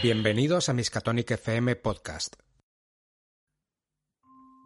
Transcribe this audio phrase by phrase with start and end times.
[0.00, 2.36] Bienvenidos a Miskatonic FM Podcast.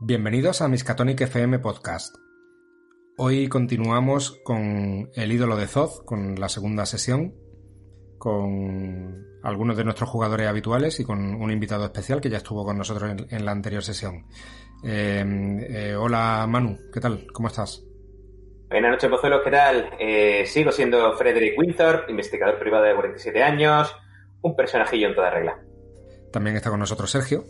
[0.03, 2.15] Bienvenidos a Miskatonic FM Podcast.
[3.17, 7.35] Hoy continuamos con El ídolo de Zoz, con la segunda sesión,
[8.19, 12.77] con algunos de nuestros jugadores habituales y con un invitado especial que ya estuvo con
[12.77, 14.27] nosotros en, la anterior sesión.
[14.85, 15.25] Eh,
[15.71, 17.27] eh, hola Manu, ¿qué tal?
[17.33, 17.90] ¿Cómo estás?
[18.71, 19.91] Buenas noches, Pozuelos, ¿qué tal?
[19.99, 23.93] Eh, sigo siendo Frederick Winthorpe, investigador privado de 47 años,
[24.43, 25.59] un personajillo en toda regla.
[26.33, 27.43] También está con nosotros Sergio.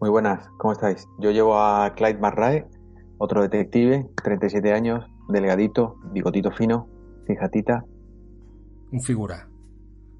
[0.00, 1.08] Muy buenas, ¿cómo estáis?
[1.18, 2.68] Yo llevo a Clyde Marrae,
[3.18, 6.88] otro detective, 37 años, delgadito, bigotito fino,
[7.26, 7.84] fijatita.
[8.92, 9.48] Un figura.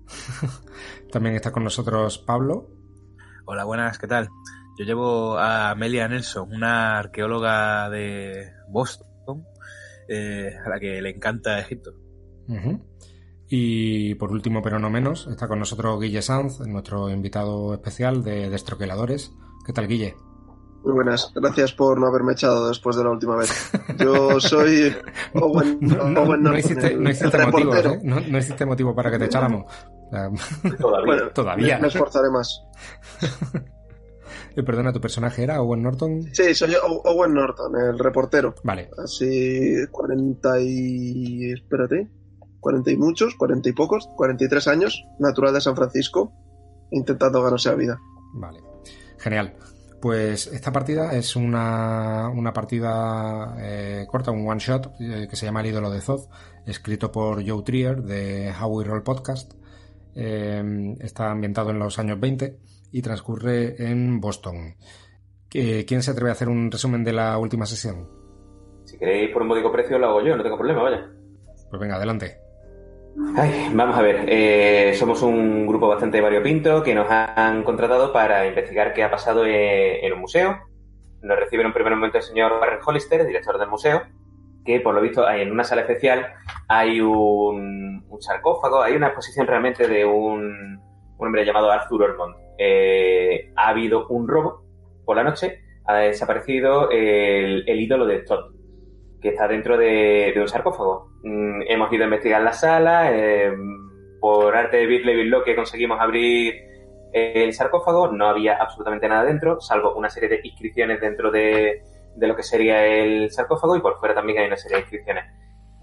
[1.12, 2.66] También está con nosotros Pablo.
[3.45, 4.28] Hola, buenas, ¿qué tal?
[4.80, 9.07] Yo llevo a Amelia Nelson, una arqueóloga de Boston
[10.09, 11.92] eh, a la que le encanta Egipto.
[13.48, 18.50] Y por último, pero no menos, está con nosotros Guille Sanz, nuestro invitado especial de
[18.50, 19.32] Destroqueladores.
[19.65, 20.16] ¿Qué tal, Guille?
[20.84, 23.73] Muy buenas, gracias por no haberme echado después de la última vez.
[23.98, 24.95] Yo soy
[25.34, 28.00] Owen, no, hiciste, motivo, ¿eh?
[28.02, 29.65] no, existe motivo para que te echáramos.
[30.78, 31.32] Todavía.
[31.34, 31.78] Todavía.
[31.78, 32.65] Me esforzaré más.
[34.59, 36.30] Eh, perdona, ¿tu personaje era Owen Norton?
[36.32, 38.56] Sí, soy Owen Norton, el reportero.
[38.65, 38.90] Vale.
[38.98, 41.52] Así, 40 y...
[41.52, 42.09] espérate,
[42.59, 46.32] 40 y muchos, 40 y pocos, 43 años, natural de San Francisco,
[46.90, 48.00] intentando ganarse la vida.
[48.34, 48.59] Vale,
[49.18, 49.54] genial.
[50.00, 55.46] Pues esta partida es una, una partida eh, corta, un one shot, eh, que se
[55.46, 56.28] llama El ídolo de Zoth,
[56.66, 59.52] escrito por Joe Trier de How We Roll Podcast.
[60.15, 62.59] está ambientado en los años 20
[62.90, 64.76] y transcurre en Boston.
[65.50, 68.09] ¿Quién se atreve a hacer un resumen de la última sesión?
[68.84, 71.10] Si queréis por un módico precio lo hago yo, no tengo problema, vaya.
[71.71, 72.38] Pues venga, adelante.
[73.72, 78.93] vamos a ver, eh, somos un grupo bastante variopinto que nos han contratado para investigar
[78.93, 80.59] qué ha pasado en, un museo.
[81.22, 84.03] Nos recibe en un primer momento el señor Warren Hollister, director del museo,
[84.65, 86.27] que por lo visto hay en una sala especial
[86.69, 90.78] hay un, un sarcófago, hay una exposición realmente de un,
[91.19, 94.65] un hombre llamado Arthur Ormond eh, ha habido un robo
[95.05, 98.53] por la noche, ha desaparecido el, ídolo de Todd,
[99.23, 101.13] que está dentro de, un sarcófago.
[101.23, 103.53] Mm, hemos ido a investigar la sala, eh,
[104.21, 106.55] por arte de Bill lo que conseguimos abrir
[107.13, 111.83] el sarcófago, no había absolutamente nada dentro, salvo una serie de inscripciones dentro de,
[112.17, 115.25] lo que sería el sarcófago y por fuera también hay una serie de inscripciones.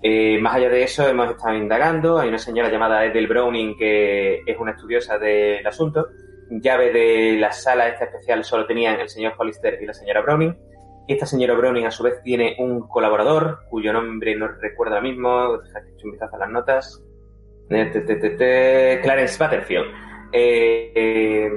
[0.03, 2.19] Eh, más allá de eso, hemos estado indagando.
[2.19, 6.05] Hay una señora llamada Edel Browning que es una estudiosa del asunto
[6.49, 10.55] llave de la sala esta especial solo tenían el señor Hollister y la señora Browning.
[11.07, 15.57] Esta señora Browning a su vez tiene un colaborador cuyo nombre no recuerdo ahora mismo,
[15.57, 17.03] dejad un vistazo a las notas.
[19.01, 19.85] Clarence Butterfield.
[20.31, 21.51] Eh, eh,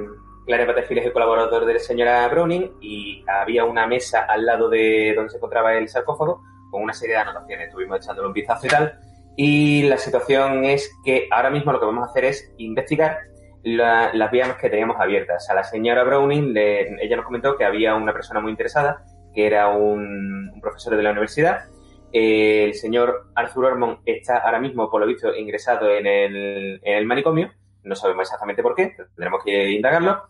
[0.45, 4.69] Clarence Butterfield es el colaborador de la señora Browning y había una mesa al lado
[4.69, 7.67] de donde se encontraba el sarcófago con una serie de anotaciones.
[7.67, 8.99] Estuvimos echándole un vistazo y tal.
[9.35, 13.19] Y la situación es que ahora mismo lo que vamos a hacer es investigar
[13.63, 15.49] las vías que teníamos abiertas.
[15.49, 19.03] A la señora Browning, ella nos comentó que había una persona muy interesada,
[19.33, 21.65] que era un, profesor de la universidad.
[22.11, 27.51] el señor Arthur Ormond está ahora mismo, por lo visto, ingresado en el, manicomio.
[27.83, 30.23] No sabemos exactamente por qué, tendremos que indagarlo.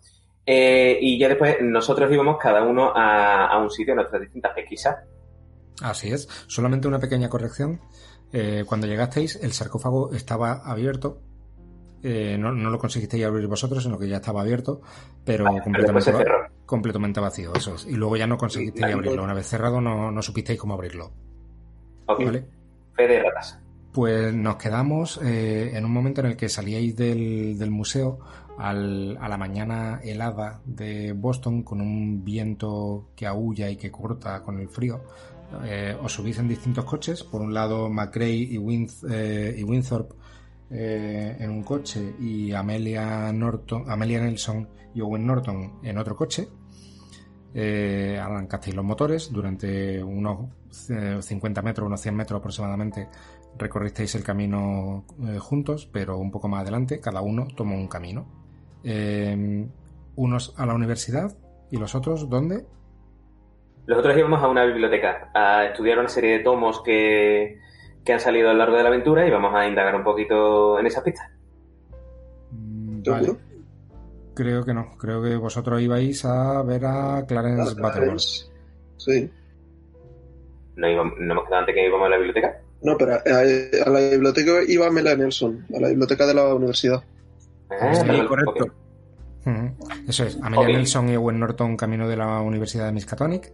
[0.45, 4.97] Eh, y ya después nosotros íbamos cada uno a, un sitio en nuestras distintas pesquisas.
[5.81, 6.27] Así es.
[6.47, 7.79] Solamente una pequeña corrección.
[8.31, 11.21] Eh, cuando llegasteis, el sarcófago estaba abierto
[12.03, 14.81] eh, no, no, lo conseguisteis abrir vosotros, sino que ya estaba abierto,
[15.23, 16.13] pero completamente,
[16.65, 19.23] completamente, vacío, eso Y luego ya no conseguisteis abrirlo.
[19.23, 21.11] Una vez cerrado no, no supisteis cómo abrirlo.
[22.05, 22.25] Ok.
[22.25, 22.45] ¿Vale?
[23.91, 28.19] Pues nos quedamos eh, en un momento en el que salíais del, del museo
[28.57, 34.41] al, a la mañana helada de Boston con un viento que aúlla y que corta
[34.43, 35.01] con el frío.
[35.65, 37.23] Eh, os subís en distintos coches.
[37.23, 40.15] Por un lado, McRae y, y Winthorpe
[40.71, 46.47] eh, en un coche y Amelia Norton, Amelia Nelson y Owen Norton en otro coche.
[47.55, 53.09] Eh, arrancasteis los motores durante unos 50 metros, unos 100 metros aproximadamente.
[53.57, 58.27] Recorristeis el camino eh, juntos, pero un poco más adelante, cada uno tomó un camino.
[60.15, 61.35] unos a la universidad
[61.71, 62.65] y los otros, ¿dónde?
[63.87, 67.59] Los otros íbamos a una biblioteca a estudiar una serie de tomos que,
[68.03, 70.79] que han salido a lo largo de la aventura y vamos a indagar un poquito
[70.79, 71.29] en esas pistas.
[72.51, 73.35] Mm, vale.
[74.33, 74.97] Creo que no.
[74.97, 78.49] Creo que vosotros ibais a ver a Clarence Butterworth.
[78.97, 79.29] Sí.
[80.75, 81.13] ¿No, hemos
[81.45, 82.61] quedado antes que íbamos a la biblioteca?
[82.81, 87.03] No, pero a, a la biblioteca iba Mela Nelson, a la biblioteca de la universidad.
[87.69, 88.73] Ah, Sí, perdón, correcto.
[90.07, 90.37] Eso es.
[90.41, 90.77] Amelia.
[90.77, 93.51] Nelson y Owen Norton camino de la Universidad de Miskatonic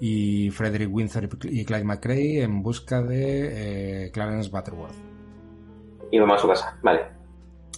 [0.00, 4.94] y Frederick Windsor y Clyde McRae en busca de eh, Clarence Butterworth.
[6.10, 7.00] Y vamos a su casa, vale.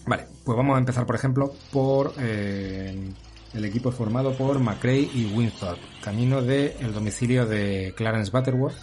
[0.06, 3.12] Vale, pues vamos a empezar, por ejemplo, por eh,
[3.54, 8.76] el equipo formado por McRae y Windsor, camino del el domicilio de Clarence Butterworth.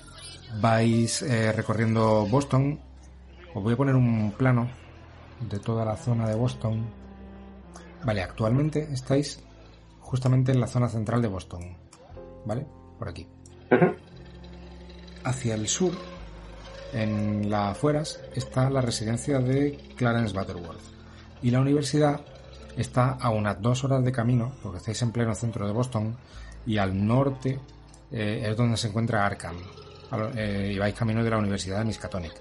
[0.62, 2.80] Vais eh, recorriendo Boston.
[3.54, 4.70] Os voy a poner un plano
[5.50, 6.86] de toda la zona de Boston.
[8.06, 9.44] Vale, actualmente estáis
[10.00, 11.78] justamente en la zona central de Boston.
[12.46, 12.66] ¿Vale?
[12.98, 13.28] Por aquí.
[15.24, 15.94] Hacia el sur,
[16.94, 20.82] en las afueras, está la residencia de Clarence Butterworth.
[21.42, 22.22] Y la universidad
[22.78, 26.16] está a unas dos horas de camino, porque estáis en pleno centro de Boston,
[26.66, 27.60] y al norte
[28.12, 29.58] eh, es donde se encuentra Arkham.
[30.36, 32.34] Eh, y vais camino de la Universidad de Miskatonic.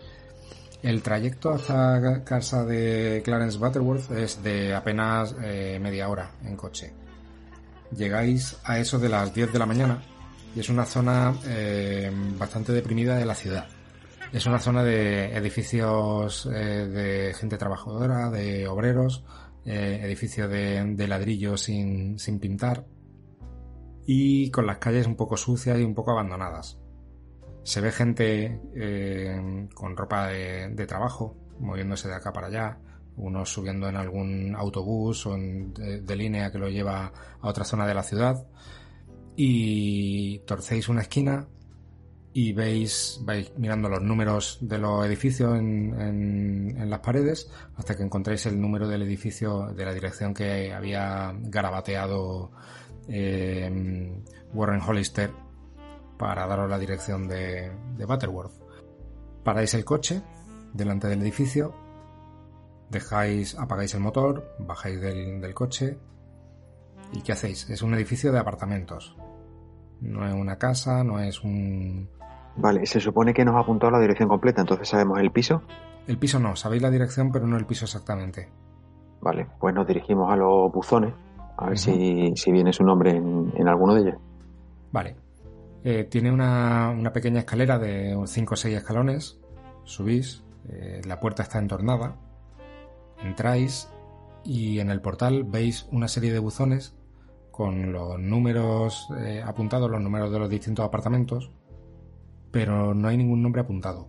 [0.83, 6.93] El trayecto hasta casa de Clarence Butterworth es de apenas eh, media hora en coche.
[7.97, 10.03] Llegáis a eso de las 10 de la mañana
[10.55, 13.67] y es una zona eh, bastante deprimida de la ciudad.
[14.33, 19.25] Es una zona de edificios eh, de gente trabajadora, de obreros,
[19.65, 22.85] eh, edificios de, ladrillo sin, sin pintar
[24.07, 26.79] y con las calles un poco sucias y un poco abandonadas.
[27.63, 28.61] Se ve gente
[29.73, 32.79] con ropa de, trabajo moviéndose de acá para allá,
[33.17, 37.11] unos subiendo en algún autobús o de línea que lo lleva
[37.41, 38.45] a otra zona de la ciudad
[39.37, 41.47] y torcéis una esquina
[42.33, 48.03] y veis, vais mirando los números de los edificios en, en- las paredes hasta que
[48.03, 52.51] encontráis el número del edificio de la dirección que había garabateado
[53.09, 54.21] eh,
[54.53, 55.31] Warren Hollister
[56.19, 58.53] para daros la dirección de, de Butterworth.
[59.45, 60.23] Paráis el coche
[60.73, 61.75] delante del edificio,
[62.91, 65.99] dejáis, apagáis el motor, bajáis del, del coche
[67.15, 67.71] ¿y qué hacéis?
[67.71, 69.17] Es un edificio de apartamentos.
[70.01, 72.09] No es una casa, no es un...
[72.57, 75.63] Vale, se supone que nos ha apuntado la dirección completa, entonces sabemos el piso.
[76.07, 78.49] El piso no, sabéis la dirección, pero no el piso exactamente.
[79.21, 81.15] Vale, pues nos dirigimos a los buzones,
[81.57, 84.17] a ver si, si viene su nombre en, en alguno de ellos.
[84.93, 85.17] Vale.
[85.85, 89.41] Eh, tiene una, una pequeña escalera de 5 o 6 escalones.
[89.85, 92.17] Subís, eh, la puerta está entornada.
[93.23, 93.89] Entráis
[94.45, 96.97] y en el portal veis una serie de buzones
[97.57, 101.53] con los números eh, apuntados, los números de los distintos apartamentos,
[102.51, 104.09] pero no hay ningún nombre apuntado.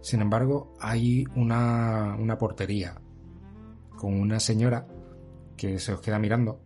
[0.00, 2.94] Sin embargo, hay una, una portería
[3.98, 4.86] con una señora
[5.58, 6.58] que se os queda mirando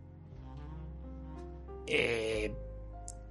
[1.85, 2.49] Eh,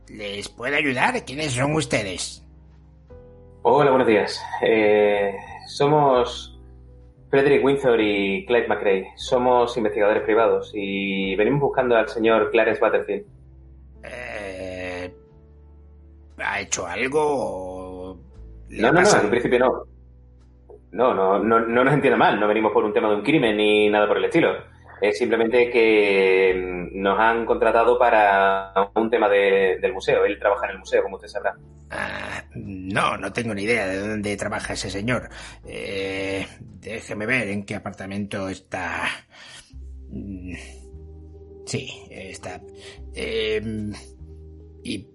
[0.08, 1.24] ¿Les puedo ayudar?
[1.24, 2.44] ¿Quiénes son ustedes?
[3.62, 4.38] Hola, buenos días.
[4.62, 5.34] Eh,
[5.66, 6.57] somos
[7.30, 9.12] Frederick Windsor y Clyde McRae.
[9.16, 13.26] Somos investigadores privados y venimos buscando al señor Clarence Butterfield.
[14.04, 15.14] Eh,
[16.38, 17.20] ¿Ha hecho algo?
[17.22, 18.18] o
[18.70, 19.82] No, no, no, en principio no.
[20.90, 23.58] No, no, no, no nos entienda mal, no venimos por un tema de un crimen
[23.58, 24.54] ni nada por el estilo.
[25.00, 26.54] Es simplemente que
[26.92, 30.24] mm, nos han contratado para un tema de- del museo.
[30.24, 31.54] Él trabaja en el museo, como usted sabrá.
[31.90, 35.28] Ah, no, no tengo ni idea de dónde trabaja ese señor.
[35.66, 39.04] Eh, déjeme ver en qué apartamento está.
[40.10, 40.54] Mm,
[41.66, 42.62] Sí, está.
[43.14, 43.60] Eh,
[44.82, 45.06] ¿Y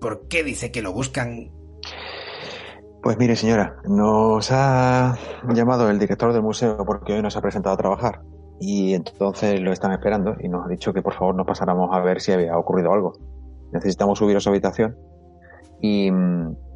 [0.00, 1.48] por qué dice que lo buscan?
[3.00, 5.16] Pues mire, señora, nos ha
[5.54, 8.20] llamado el director del museo porque hoy nos ha presentado a trabajar
[8.60, 12.00] y entonces lo están esperando y nos ha dicho que por favor nos pasáramos a
[12.00, 13.14] ver si había ocurrido algo.
[13.72, 14.98] Necesitamos subir a su habitación
[15.80, 16.10] y,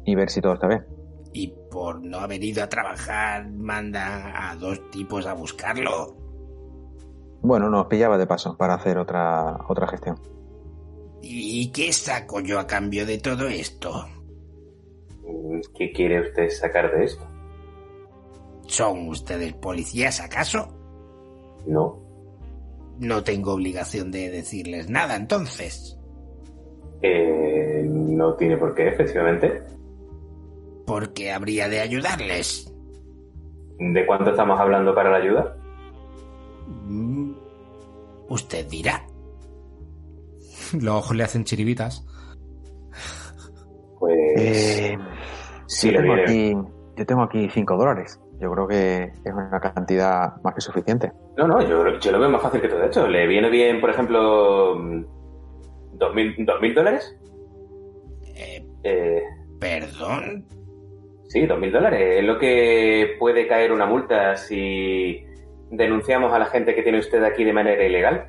[0.03, 0.83] y ver si todo está bien.
[1.31, 6.15] Y por no haber ido a trabajar, manda a dos tipos a buscarlo.
[7.41, 10.17] Bueno, nos pillaba de paso para hacer otra, otra gestión.
[11.21, 14.07] ¿Y qué saco yo a cambio de todo esto?
[15.77, 17.27] ¿Qué quiere usted sacar de esto?
[18.67, 20.74] ¿Son ustedes policías acaso?
[21.67, 22.01] No.
[22.99, 25.99] No tengo obligación de decirles nada entonces.
[27.01, 29.63] Eh, no tiene por qué, efectivamente.
[30.85, 32.71] Porque habría de ayudarles.
[33.77, 35.57] ¿De cuánto estamos hablando para la ayuda?
[36.85, 37.33] Mm,
[38.29, 39.05] Usted dirá.
[40.73, 42.05] Los ojos le hacen chiribitas.
[43.99, 44.17] Pues...
[44.37, 44.97] Eh,
[45.67, 46.53] sí, yo, tengo aquí,
[46.97, 48.19] yo tengo aquí 5 dólares.
[48.39, 51.11] Yo creo que es una cantidad más que suficiente.
[51.37, 53.07] No, no, yo, yo lo veo más fácil que todo esto.
[53.07, 54.75] ¿Le viene bien, por ejemplo,
[55.93, 57.15] dos mil, dos mil dólares?
[58.35, 59.21] Eh, Eh,
[59.59, 60.45] ¿Perdón?
[61.27, 62.17] Sí, 2.000 dólares.
[62.19, 65.25] Es lo que puede caer una multa si
[65.71, 68.27] denunciamos a la gente que tiene usted aquí de manera ilegal.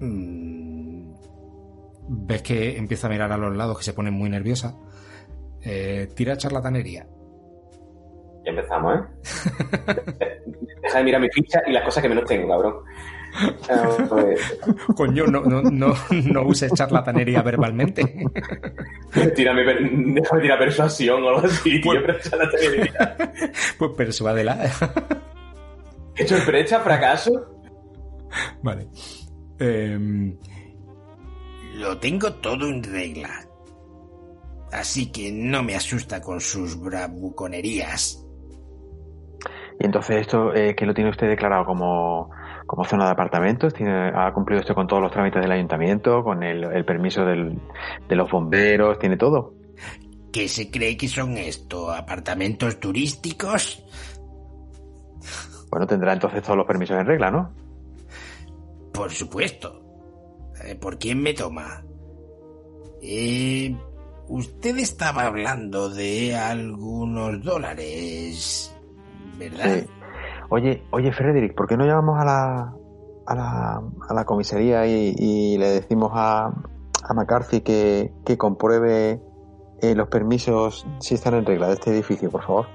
[0.00, 1.12] Mm,
[2.08, 4.74] Ves que empieza a mirar a los lados, que se pone muy nerviosa.
[5.62, 7.06] Eh, tira charlatanería.
[8.46, 10.42] Ya empezamos, ¿eh?
[10.82, 12.76] Deja de mirar mi ficha y las cosas que menos tengo, cabrón.
[14.08, 14.40] Pues,
[14.96, 18.24] Coño, no, no, no, no uses charlatanería verbalmente.
[19.34, 23.16] tírame, déjame tirar persuasión o algo así, tío, Pues- teoría.
[23.78, 24.70] Pues persuádela.
[26.16, 27.30] ¿He hecho sorpresa, fracaso?
[28.62, 28.86] vale.
[29.58, 30.36] Em,
[31.74, 33.44] Lo tengo todo en regla.
[34.72, 38.22] Así que no me asusta con sus bravuconerías.
[39.78, 42.30] Y entonces esto, eh, que lo tiene usted declarado como,
[42.66, 46.42] como zona de apartamentos, ¿Tiene, ha cumplido usted con todos los trámites del ayuntamiento, con
[46.42, 47.58] el, el permiso del-
[48.08, 49.54] de los bomberos, tiene todo.
[50.32, 51.90] ¿Qué se cree que son esto?
[51.92, 53.82] ¿Apartamentos turísticos?
[55.70, 57.52] Bueno, tendrá entonces todos los permisos en regla, ¿no?
[58.92, 59.82] Por supuesto.
[60.64, 61.82] Eh, ¿Por quién me toma?
[63.02, 63.76] Eh,
[64.28, 68.74] usted estaba hablando de algunos dólares,
[69.38, 69.64] ¿verdad?
[69.64, 69.86] Sí.
[70.48, 72.72] Oye, oye, Frederick, ¿por qué no llamamos a la,
[73.26, 76.46] a la, a la comisaría y, y le decimos a,
[77.08, 79.20] a McCarthy que, que compruebe
[79.82, 82.66] eh, los permisos si están en regla de este edificio, por favor?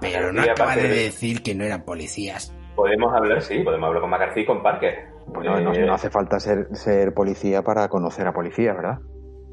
[0.00, 2.52] Pero no acaba de de- decir que no eran policías.
[2.74, 5.08] Podemos hablar, sí, podemos hablar con McCarthy y con Parker.
[5.42, 8.98] No, Eh, no hace falta ser, ser policía para conocer a policía, ¿verdad?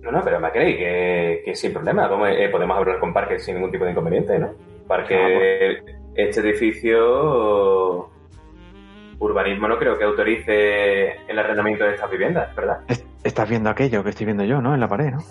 [0.01, 2.09] No, no, pero McCready, que, que sin problema.
[2.29, 4.49] Eh, podemos hablar con Parker sin ningún tipo de inconveniente, ¿no?
[4.87, 5.83] Parker,
[6.15, 8.09] este edificio,
[9.19, 12.79] urbanismo no creo que autorice el arrendamiento de estas viviendas, ¿verdad?
[12.87, 14.73] Es- Estás viendo aquello que estoy viendo yo, ¿no?
[14.73, 15.23] En la pared, ¿no?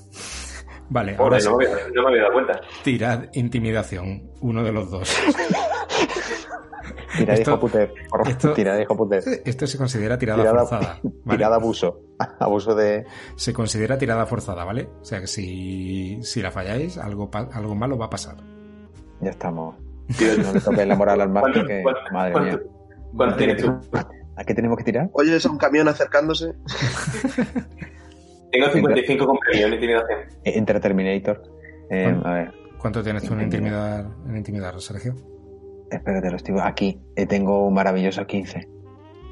[0.89, 2.61] vale, ahora sí, no, me había, no me había dado cuenta.
[2.83, 5.15] tirad intimidación, uno de los dos.
[7.19, 7.93] Tira Esto- hijo puter.
[8.09, 9.23] por- esto- Tira de hijo puter.
[9.45, 11.01] Esto se considera tirada, Tirada, forzada.
[11.03, 11.37] ¿vale?
[11.39, 12.01] tirada abuso.
[12.41, 13.05] Abuso de.
[13.37, 14.89] Se considera tirada forzada, ¿vale?
[15.03, 18.37] O sea que si, si la falláis, algo, pa- algo malo va a pasar.
[19.23, 19.77] Ya estamos.
[19.79, 21.83] No le toques la moral al ¿Cuánto, máster que.
[21.83, 22.67] cuánto- Madre cuánto- mía.
[23.17, 23.73] cuánto tienes tú?
[24.37, 25.09] ¿A qué tenemos que tirar?
[25.13, 26.53] Oyes a un camión acercándose.
[28.51, 30.19] Tengo 55 con premio en intimidación.
[30.45, 31.43] Eh, Entre Terminator.
[31.91, 32.29] Eh, ¿Cuánto?
[32.29, 35.15] a ver, ¿Cuánto tienes tú en intimidar, en intimidar Sergio?
[35.91, 36.99] espérate, lo estoy aquí.
[37.17, 38.67] Eh, tengo un maravilloso 15.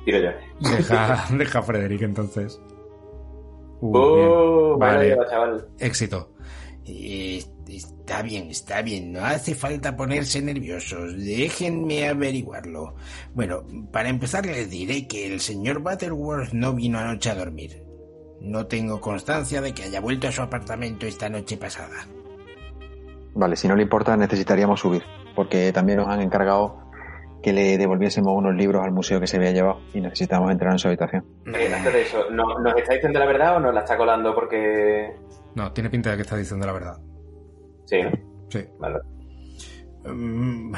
[0.05, 0.31] Tiro yo.
[0.77, 2.61] Deja, deja a Frederick entonces.
[3.81, 4.77] Uh, ¡Oh!
[4.79, 5.69] Vale, Vale, chaval.
[5.79, 6.33] éxito.
[6.87, 7.43] Eh,
[7.81, 9.13] está bien, está bien.
[9.13, 11.17] No hace falta ponerse nerviosos.
[11.17, 12.95] Déjenme averiguarlo.
[13.35, 17.83] Bueno, para empezar les diré que el señor Butterworth no vino anoche a dormir.
[18.41, 22.07] No tengo constancia de que haya vuelto a su apartamento esta noche pasada.
[23.35, 25.03] Vale, si no le importa, necesitaríamos subir.
[25.37, 26.91] Porque también nos han encargado
[27.43, 30.79] que le devolviésemos unos libros al museo que se había llevado y necesitamos entrar en
[30.79, 31.25] su habitación.
[31.47, 35.15] Antes de eso, ¿no- ¿nos está diciendo la verdad o nos la está colando porque...?
[35.55, 36.99] No, tiene pinta de que está diciendo la verdad.
[37.91, 38.11] Sí, ¿no?
[38.49, 38.61] Sí.
[38.79, 38.99] Vale.
[40.05, 40.75] Mm,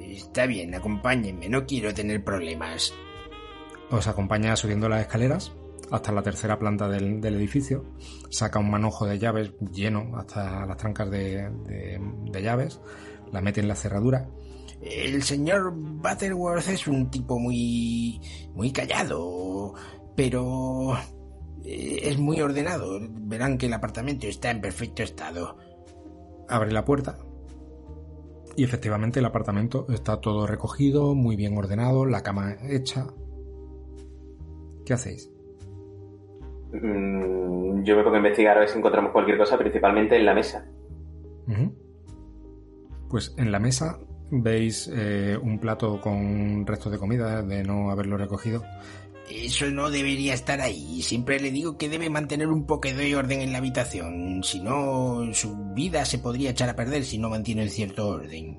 [0.00, 1.48] está bien, acompáñenme.
[1.48, 2.92] No quiero tener problemas.
[3.90, 5.52] Os acompaña subiendo las escaleras
[5.90, 7.84] hasta la tercera planta del, del edificio.
[8.28, 12.00] Saca un manojo de llaves lleno hasta las trancas de, de-
[12.30, 12.80] de llaves.
[13.32, 14.28] La mete en la cerradura.
[14.82, 18.20] El señor Butterworth es un tipo muy.
[18.54, 19.74] muy callado,
[20.14, 20.94] pero.
[21.64, 22.98] eh, es muy ordenado.
[23.00, 25.56] Verán que el apartamento está en perfecto estado.
[26.48, 27.18] Abre la puerta.
[28.56, 33.06] Y efectivamente el apartamento está todo recogido, muy bien ordenado, la cama hecha.
[34.84, 35.30] ¿Qué hacéis?
[36.72, 40.34] Mm, yo me pongo a investigar a ver si encontramos cualquier cosa, principalmente en la
[40.34, 40.66] mesa.
[43.08, 44.00] Pues en la mesa
[44.30, 48.62] veis eh, un plato con restos de comida de no haberlo recogido.
[49.30, 51.02] Eso no debería estar ahí.
[51.02, 54.42] Siempre le digo que debe mantener un poco de orden en la habitación.
[54.42, 58.58] Si no, su vida se podría echar a perder si no mantiene un cierto orden.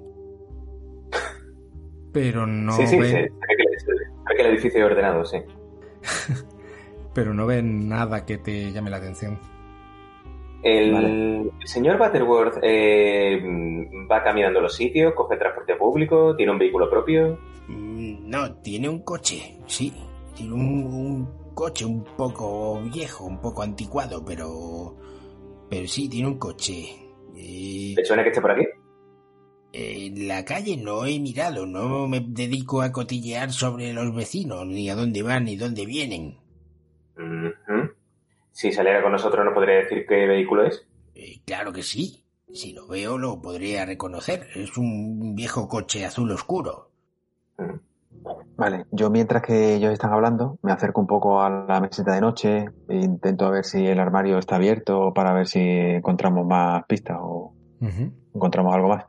[2.14, 3.14] Pero no sí, sí, ven, sí.
[3.18, 5.38] Que, el- el edificio es ordenado, sí.
[7.14, 9.38] pero no ven nada que te llame la atención.
[10.64, 11.42] El, Vale.
[11.60, 13.42] el señor Butterworth eh,
[14.10, 17.38] va caminando los sitios, coge transporte público, tiene un vehículo propio.
[17.68, 19.94] Mm, No, tiene un coche, sí.
[20.40, 24.96] Tiene un, un coche un poco viejo, un poco anticuado, pero.
[25.70, 26.86] Pero sí, tiene un coche.
[27.36, 28.66] Eh, ¿Le suena que esté por aquí?
[29.72, 34.90] en la calle no he mirado, no me dedico a cotillear sobre los vecinos, ni
[34.90, 36.40] a dónde van ni dónde vienen.
[38.54, 40.88] Si saliera con nosotros, ¿no podría decir qué vehículo es?
[41.16, 42.24] Eh, claro que sí.
[42.54, 44.48] Si lo veo lo podría reconocer.
[44.56, 46.89] Es un viejo coche azul oscuro.
[48.60, 52.20] Vale, yo mientras que ellos están hablando, me acerco un poco a la mesita de
[52.20, 57.20] noche e intento ver si el armario está abierto para ver si encontramos más pistas
[57.22, 57.54] o
[58.36, 59.06] encontramos algo más.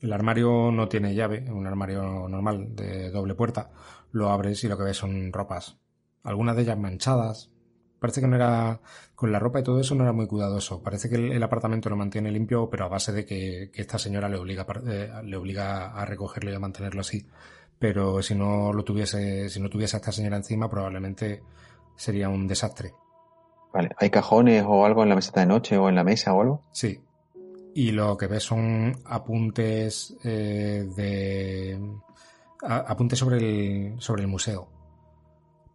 [0.00, 3.70] El armario no tiene llave, es un armario normal de doble puerta.
[4.12, 5.80] Lo abres y lo que ves son ropas.
[6.22, 7.50] Algunas de ellas manchadas.
[7.98, 8.80] Parece que no era.
[9.16, 10.80] Con la ropa y todo eso no era muy cuidadoso.
[10.80, 13.98] Parece que el, el apartamento lo mantiene limpio, pero a base de que, que esta
[13.98, 17.26] señora le obliga, a eh, le obliga a recogerlo y a mantenerlo así.
[17.82, 21.42] Pero si no lo tuviese, si no tuviese a esta señora encima, probablemente
[21.96, 22.94] sería un desastre.
[23.74, 26.42] Vale, ¿hay cajones o algo en la mesita de noche o en la mesa o
[26.42, 26.62] algo?
[26.70, 27.00] Sí.
[27.74, 31.80] Y lo que ves son apuntes eh, de.
[32.62, 34.68] a- apuntes sobre el, sobre el museo.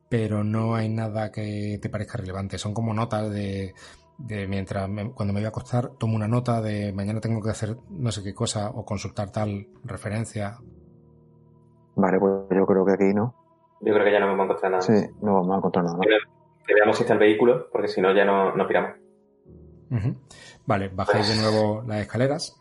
[0.07, 2.57] Pero no hay nada que te parezca relevante.
[2.57, 3.73] Son como notas de.
[4.17, 7.49] de mientras me- cuando me voy a acostar, tomo una nota de mañana tengo que
[7.49, 10.57] hacer no sé qué cosa o consultar tal referencia.
[11.97, 13.33] Vale, pues yo creo que aquí no.
[13.81, 14.81] Yo creo que ya no vamos a encontrar nada.
[14.83, 16.07] Sí, no vamos a encontrar nada más.
[16.65, 18.91] Que veamos si está el vehículo, porque si no ya no, no piramos.
[20.65, 22.55] Vale, bajáis de nuevo las escaleras.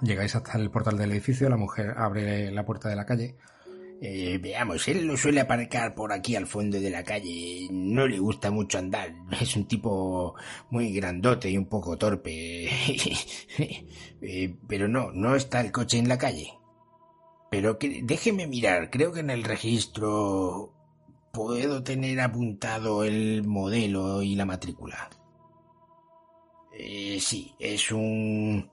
[0.00, 1.48] Llegáis hasta el portal del edificio.
[1.48, 3.36] La mujer abre la puerta de la calle.
[4.00, 7.66] Eh, veamos, él lo suele aparcar por aquí al fondo de la calle.
[7.70, 9.12] No le gusta mucho andar.
[9.40, 10.34] Es un tipo
[10.70, 12.68] muy grandote y un poco torpe.
[14.20, 16.57] Eh, pero no, no está el coche en la calle.
[17.50, 20.72] Pero déjeme mirar, creo que en el registro
[21.32, 25.08] puedo tener apuntado el modelo y la matrícula.
[26.72, 28.70] Eh, sí, es un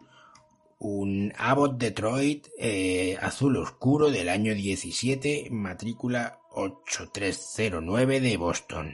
[0.79, 8.93] un Abbott Detroit eh, azul oscuro del año 17, matrícula 8309 de Boston.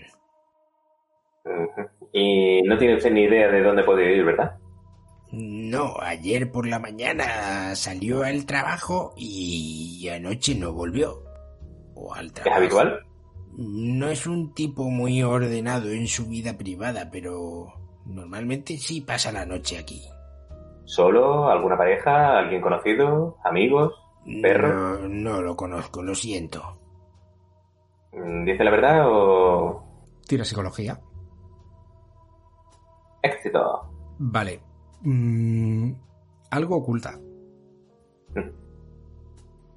[2.13, 4.57] Y no tiene usted ni idea de dónde puede ir, ¿verdad?
[5.31, 11.23] No, ayer por la mañana salió al trabajo y anoche no volvió.
[11.95, 12.57] O al ¿Es trabajo.
[12.57, 12.99] habitual?
[13.57, 17.67] No es un tipo muy ordenado en su vida privada, pero
[18.05, 20.01] normalmente sí pasa la noche aquí.
[20.85, 21.49] ¿Solo?
[21.49, 22.37] ¿Alguna pareja?
[22.39, 23.37] ¿Alguien conocido?
[23.45, 23.93] ¿Amigos?
[24.41, 24.99] ¿Perro?
[24.99, 26.77] No, no lo conozco, lo siento.
[28.13, 29.83] Mm, ¿Dice la verdad o...?
[30.27, 30.99] Tira psicología.
[33.21, 33.89] Éxito.
[34.19, 34.59] Vale.
[35.01, 35.93] Mm,
[36.51, 37.19] algo oculta.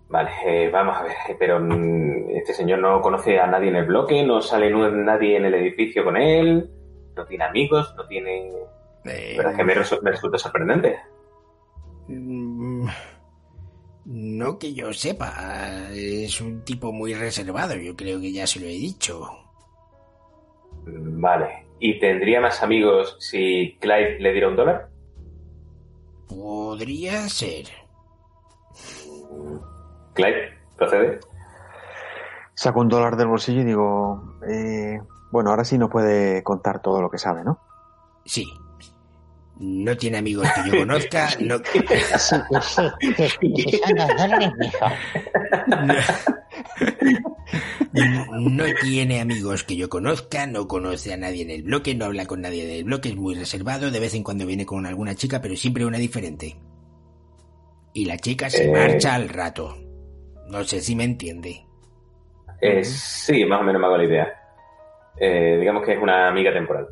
[0.08, 3.76] Vale, eh, vamos a ver, eh, pero mm, este señor no conoce a nadie en
[3.76, 6.70] el bloque, no sale nadie en el edificio con él,
[7.16, 8.48] no tiene amigos, no tiene...
[9.06, 10.98] Eh, La verdad es que me, resu- me resulta sorprendente.
[12.06, 12.86] Mm,
[14.04, 18.66] No que yo sepa, es un tipo muy reservado, yo creo que ya se lo
[18.66, 19.26] he dicho.
[20.86, 24.90] Mm, Vale, ¿y tendría más amigos si Clive le diera un dólar?
[26.28, 27.66] Podría ser.
[30.14, 31.20] Clive, procede.
[32.54, 34.98] Saco un dólar del bolsillo y digo, eh,
[35.30, 37.58] bueno, ahora sí nos puede contar todo lo que sabe, ¿no?
[38.24, 38.44] Sí.
[39.56, 41.58] No tiene amigos que yo conozca, no,
[42.18, 42.42] son
[44.16, 44.86] dólares, mijo.
[45.86, 45.94] no
[48.82, 52.40] tiene amigos que yo conozca, no conoce a nadie en el bloque, no habla con
[52.40, 55.56] nadie del bloque, es muy reservado, de vez en cuando viene con alguna chica, pero
[55.56, 56.56] siempre una diferente.
[57.92, 58.72] Y la chica se Eh.
[58.72, 59.76] marcha al rato.
[60.48, 61.64] No sé si me entiende.
[62.60, 64.32] Eh, sí, más o menos me hago la idea.
[65.18, 66.88] Eh, digamos que es una amiga temporal.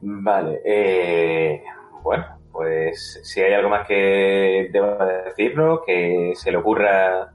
[0.00, 1.62] Vale, eh,
[2.02, 7.32] bueno, pues si hay algo más que deba decirnos, que se le ocurra,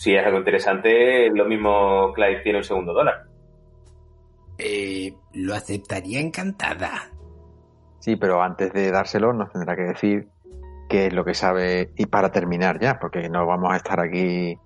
[0.00, 3.26] si es algo interesante, lo mismo Clive tiene un segundo dólar.
[4.56, 7.10] Eh, lo aceptaría encantada.
[7.98, 10.28] Sí, pero antes de dárselo nos tendrá que decir
[10.88, 14.58] qué es lo que sabe y para terminar ya, porque no vamos a estar aquí.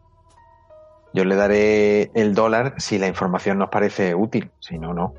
[1.12, 5.14] Yo le daré el dólar si la información nos parece útil, si no, no.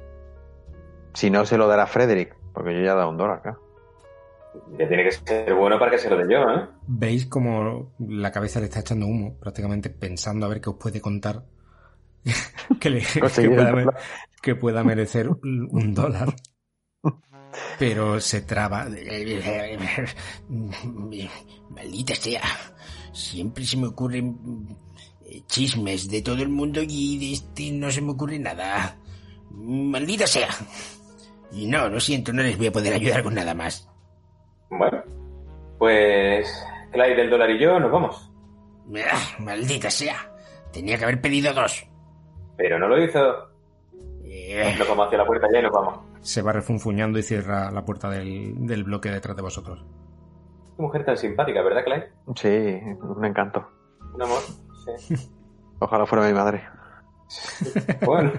[1.14, 3.65] Si no, se lo dará Frederick, porque yo ya he dado un dólar, claro.
[4.78, 6.68] Ya tiene que ser bueno para que se lo dé yo, ¿eh?
[6.88, 11.00] Veis como la cabeza le está echando humo, prácticamente pensando a ver qué os puede
[11.02, 11.44] contar
[12.80, 13.94] que, le- que pueda,
[14.42, 16.34] que pueda merecer un un dólar.
[17.80, 18.88] Pero se traba.
[21.70, 22.42] Maldita sea.
[23.14, 24.38] Siempre se me ocurren
[25.26, 28.98] eh, chismes de todo el mundo y de este no se me ocurre nada.
[29.52, 30.50] Maldita sea.
[31.52, 33.88] Y no, lo siento, no les voy a poder ayudar con nada más.
[34.70, 35.04] Bueno,
[35.78, 38.32] pues Clive del dólar y yo nos vamos.
[39.12, 40.16] Ah, maldita sea.
[40.72, 41.88] Tenía que haber pedido dos.
[42.58, 43.20] Pero no lo hizo.
[44.24, 46.00] Eh, Nos vamos hacia la puerta ya y nos vamos.
[46.22, 49.84] Se va refunfuñando y cierra la puerta del, del bloque detrás de vosotros.
[50.76, 52.04] Qué mujer tan simpática, ¿verdad, Clay?
[52.36, 53.66] Sí, un encanto.
[54.14, 54.42] Un amor.
[55.00, 55.16] Sí.
[55.80, 56.64] Ojalá fuera mi madre.
[58.06, 58.32] Bueno,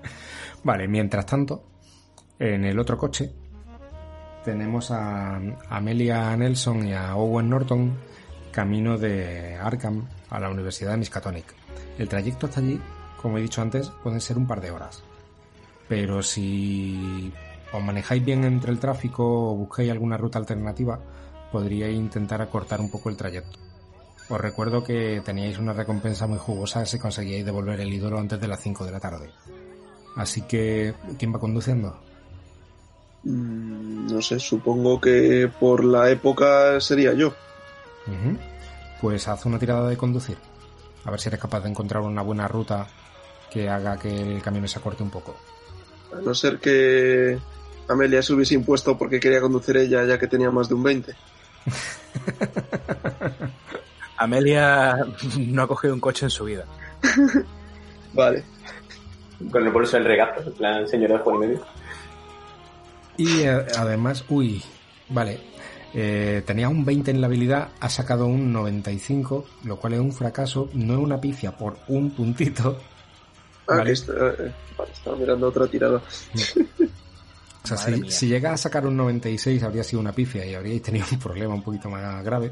[0.64, 1.64] Vale, mientras tanto,
[2.38, 3.32] en el otro coche
[4.44, 7.96] tenemos a Amelia Nelson y a Owen Norton
[8.50, 11.54] camino de Arkham a la Universidad de Miskatonic.
[11.98, 12.80] El trayecto hasta allí,
[13.20, 15.02] como he dicho antes, pueden ser un par de horas.
[15.88, 17.32] Pero si
[17.72, 20.98] os manejáis bien entre el tráfico o buscáis alguna ruta alternativa,
[21.52, 23.58] podríais intentar acortar un poco el trayecto.
[24.28, 28.48] Os recuerdo que teníais una recompensa muy jugosa si conseguíais devolver el ídolo antes de
[28.48, 29.30] las 5 de la tarde.
[30.16, 32.07] Así que, ¿quién va conduciendo?
[33.24, 37.34] Mm, no sé, supongo que por la época sería yo.
[39.00, 40.36] Pues haz una tirada de conducir.
[41.04, 42.86] A ver si eres capaz de encontrar una buena ruta
[43.50, 45.36] que haga que el camino se acorte un poco.
[46.16, 47.38] A no ser que
[47.88, 51.14] Amelia se hubiese impuesto porque quería conducir ella ya que tenía más de un 20.
[54.16, 54.96] Amelia
[55.38, 56.64] no ha cogido un coche en su vida.
[58.14, 58.42] Vale.
[59.50, 61.60] con el bolso del regazo, en plan señora de Juan y medio.
[63.18, 64.62] Y eh, además, uy,
[65.10, 65.38] vale.
[65.92, 70.12] eh, tenía un 20 en la habilidad, ha sacado un 95, lo cual es un
[70.12, 72.78] fracaso, no es una pifia por un puntito.
[73.66, 73.84] Ah, Vale.
[73.84, 76.00] que está- eh, vale, estaba mirando otra tirada.
[77.64, 80.80] O sea, si, si llega a sacar un 96 habría sido una pifia y habríais
[80.80, 82.50] tenido un problema un poquito más grave.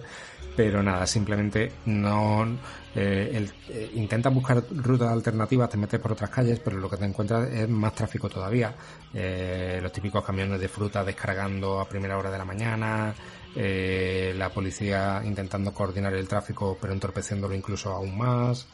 [0.57, 2.47] Pero nada, simplemente no...
[2.95, 7.05] eh, eh, intentas buscar rutas alternativas, te metes por otras calles, pero lo que te
[7.05, 8.75] encuentras es más tráfico todavía.
[9.13, 13.15] Eh, los típicos camiones de fruta descargando a primera hora de la mañana,
[13.55, 18.67] eh, la policía intentando coordinar el tráfico pero entorpeciéndolo incluso aún más,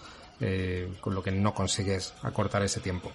[1.00, 3.12] con lo que no consigues acortar ese tiempo.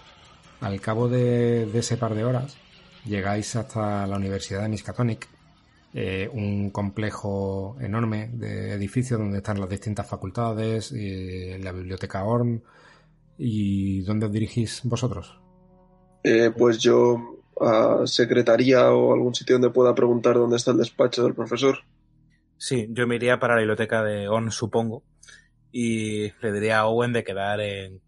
[0.61, 2.55] Al cabo de, de ese par de horas,
[3.03, 5.27] llegáis hasta la Universidad de Miskatonic,
[5.99, 12.61] eh, un complejo enorme de edificios donde están las distintas facultades, y la biblioteca Orm.
[13.39, 15.39] ¿Y dónde os dirigís vosotros?
[16.23, 21.23] Eh, pues yo a secretaría o algún sitio donde pueda preguntar dónde está el despacho
[21.23, 21.79] del profesor.
[22.57, 25.01] Sí, yo me iría para la biblioteca de On, supongo,
[25.71, 28.01] y le diría a Owen de quedar en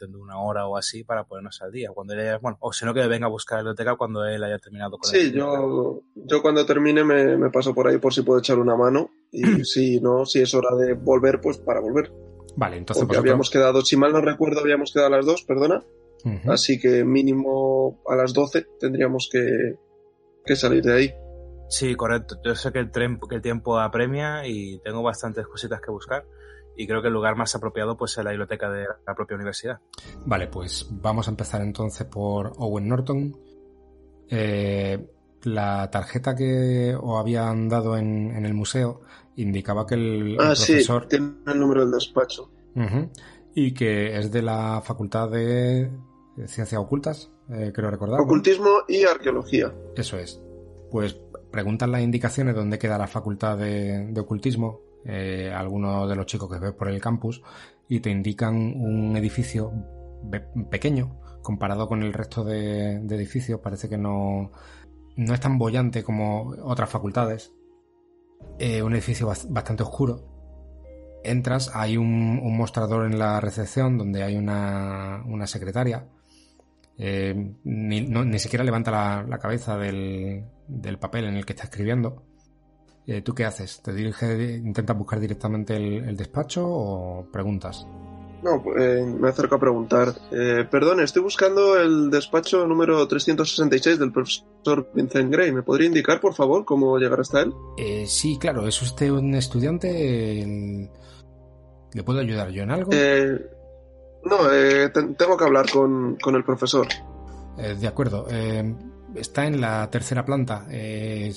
[0.00, 1.90] cuestión de una hora o así para ponernos al día.
[1.94, 4.42] Cuando él haya- bueno, o si no que venga a buscar la biblioteca cuando él
[4.42, 8.12] haya terminado con el Sí, yo, yo cuando termine me, me paso por ahí por
[8.14, 9.10] si puedo echar una mano.
[9.30, 12.12] Y si no, si es hora de volver, pues para volver.
[12.56, 13.20] Vale, entonces Porque vosotros...
[13.20, 15.82] habíamos quedado, si mal no recuerdo, habíamos quedado a las dos, perdona.
[16.46, 19.78] Así que mínimo a las 12 tendríamos que,
[20.44, 21.14] que salir de ahí.
[21.70, 22.36] Sí, correcto.
[22.44, 26.26] Yo sé que el, tren, que el tiempo apremia y tengo bastantes cositas que buscar.
[26.76, 29.80] Y creo que el lugar más apropiado pues es la biblioteca de la propia universidad.
[30.24, 33.36] Vale, pues vamos a empezar entonces por Owen Norton.
[34.28, 35.10] Eh,
[35.42, 39.02] la tarjeta que os habían dado en, en el museo
[39.36, 42.50] indicaba que el, el Ah, sí, profesor tiene el número del despacho.
[43.54, 45.90] Y que es de la Facultad de
[46.46, 48.18] Ciencias Ocultas, eh, creo recordar.
[48.18, 48.24] ¿no?
[48.24, 49.72] Ocultismo y arqueología.
[49.96, 50.40] Eso es.
[50.90, 51.18] Pues
[51.50, 56.50] preguntan las indicaciones dónde queda la Facultad de, de Ocultismo eh, algunos de los chicos
[56.52, 57.42] que ves por el campus
[57.88, 59.72] y te indican un edificio
[60.70, 63.60] pequeño comparado con el resto de, de edificios.
[63.60, 64.52] Parece que no,
[65.16, 67.52] no es tan bollante como otras facultades.
[68.58, 70.26] Eh, un edificio bas- bastante oscuro.
[71.24, 76.06] Entras, hay un, un mostrador en la recepción donde hay una, una secretaria.
[76.96, 81.54] Eh, ni, no- ni siquiera levanta la, la cabeza del, del papel en el que
[81.54, 82.22] está escribiendo.
[83.12, 83.80] Eh, ¿Tú qué haces?
[83.82, 87.84] ¿Te diriges, intentas buscar directamente el, el despacho o preguntas?
[88.42, 90.14] No, eh, me acerco a preguntar.
[90.30, 95.50] Eh, perdón, estoy buscando el despacho número 366 del profesor Vincent Gray.
[95.50, 97.52] ¿Me podría indicar, por favor, cómo llegar hasta él?
[97.78, 100.88] Eh, sí, claro, ¿es usted un estudiante?
[101.92, 102.92] ¿Le puedo ayudar yo en algo?
[102.94, 103.40] Eh,
[104.24, 106.86] no, eh, ten- tengo que hablar con, con el profesor.
[107.58, 108.26] Eh, de acuerdo.
[109.14, 110.66] Está en la tercera planta.
[110.70, 111.32] eh,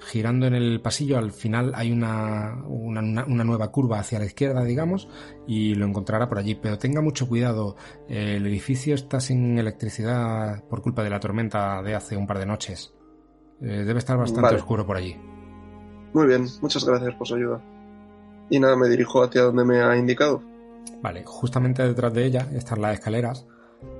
[0.00, 4.24] girando en el pasillo, al final hay una, una, una- una nueva curva hacia la
[4.26, 5.08] izquierda, digamos,
[5.46, 6.54] y lo encontrará por allí.
[6.54, 7.76] Pero tenga mucho cuidado.
[8.08, 12.38] eh, el edificio está sin electricidad por culpa de la tormenta de hace un par
[12.38, 12.92] de noches.
[13.60, 14.56] Eh, debe estar bastante Vale.
[14.58, 15.16] oscuro por allí.
[16.14, 17.60] Muy bien, muchas gracias por su ayuda.
[18.50, 20.42] Y nada, me dirijo hacia donde me ha indicado.
[21.02, 23.46] Vale, justamente detrás de ella están las escaleras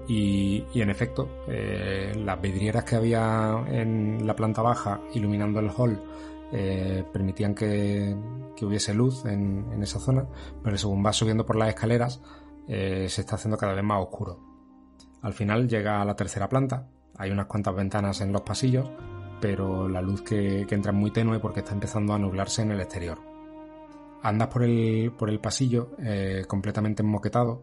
[0.09, 6.01] y, en efecto eh, las vidrieras que había en la planta baja iluminando el hall
[6.51, 8.17] eh, permitían que,
[8.63, 10.27] hubiese luz en, esa zona,
[10.65, 12.21] pero según vas subiendo por las escaleras
[12.67, 14.41] eh, se está haciendo cada vez más oscuro.
[15.23, 18.89] Al final llega a la tercera planta, hay unas cuantas ventanas en los pasillos
[19.41, 22.81] pero la luz que, entra es muy tenue porque está empezando a nublarse en el
[22.81, 23.21] exterior.
[24.21, 25.93] Andas por el, por el pasillo
[26.49, 27.63] completamente enmoquetado,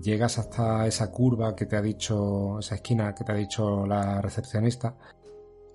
[0.00, 4.20] llegas hasta esa curva que te ha dicho, esa esquina que te ha dicho la
[4.20, 4.96] recepcionista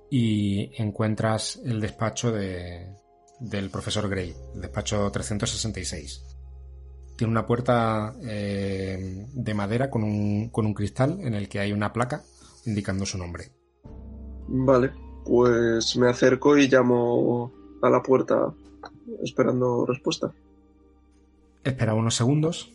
[0.10, 2.96] y encuentras el despacho de,
[3.40, 6.24] del profesor Gray, el despacho 366.
[7.16, 11.72] Tiene una puerta eh, de madera con un, con un cristal en el que hay
[11.72, 12.22] una placa
[12.66, 13.52] indicando su nombre.
[14.48, 14.92] Vale,
[15.26, 17.52] pues me acerco y llamo
[17.82, 18.54] a la puerta
[19.24, 20.32] esperando respuesta.
[21.64, 22.72] Espera unos segundos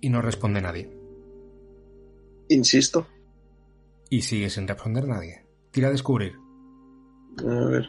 [0.00, 0.90] y no responde nadie.
[2.48, 3.06] Insisto.
[4.08, 5.44] Y sigue sin responder nadie.
[5.70, 6.34] Tira a descubrir.
[7.38, 7.86] A ver.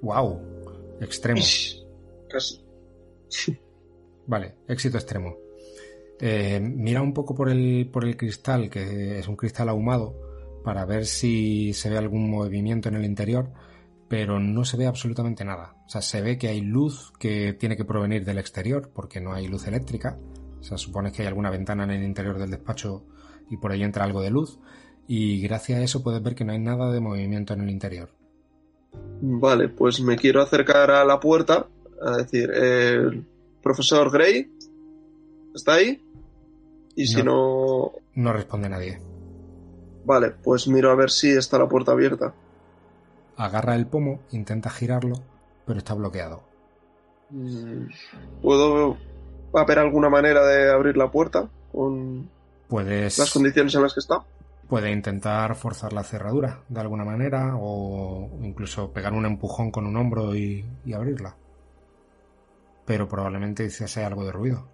[0.00, 0.40] ¡Wow!
[1.00, 1.42] Extremo.
[2.28, 2.60] Casi.
[4.26, 5.36] Vale, éxito extremo.
[6.20, 10.84] Eh, mira un poco por el, por el cristal, que es un cristal ahumado, para
[10.84, 13.50] ver si se ve algún movimiento en el interior,
[14.08, 15.74] pero no se ve absolutamente nada.
[15.86, 19.32] O sea, se ve que hay luz que tiene que provenir del exterior, porque no
[19.34, 20.18] hay luz eléctrica.
[20.60, 23.04] O sea, supone que hay alguna ventana en el interior del despacho
[23.50, 24.58] y por ahí entra algo de luz.
[25.06, 28.10] Y gracias a eso puedes ver que no hay nada de movimiento en el interior.
[29.20, 31.66] Vale, pues me quiero acercar a la puerta
[32.02, 33.22] a decir, eh,
[33.62, 34.50] profesor Gray,
[35.54, 36.02] ¿está ahí?
[36.94, 39.00] Y si no, No responde nadie.
[40.04, 42.34] vale, pues miro a ver si está la puerta abierta.
[43.38, 45.24] Agarra el pomo, intenta girarlo,
[45.64, 46.44] pero está bloqueado.
[47.30, 47.86] Mm,
[48.40, 48.96] ¿Puedo
[49.54, 52.30] haber alguna manera de abrir la puerta con
[52.68, 54.24] Puedes, las condiciones en las que está?
[54.68, 59.96] puede intentar forzar la cerradura de alguna manera o incluso pegar un empujón con un
[59.96, 61.36] hombro y, y abrirla.
[62.84, 64.66] Pero probablemente hiciese algo de ruido.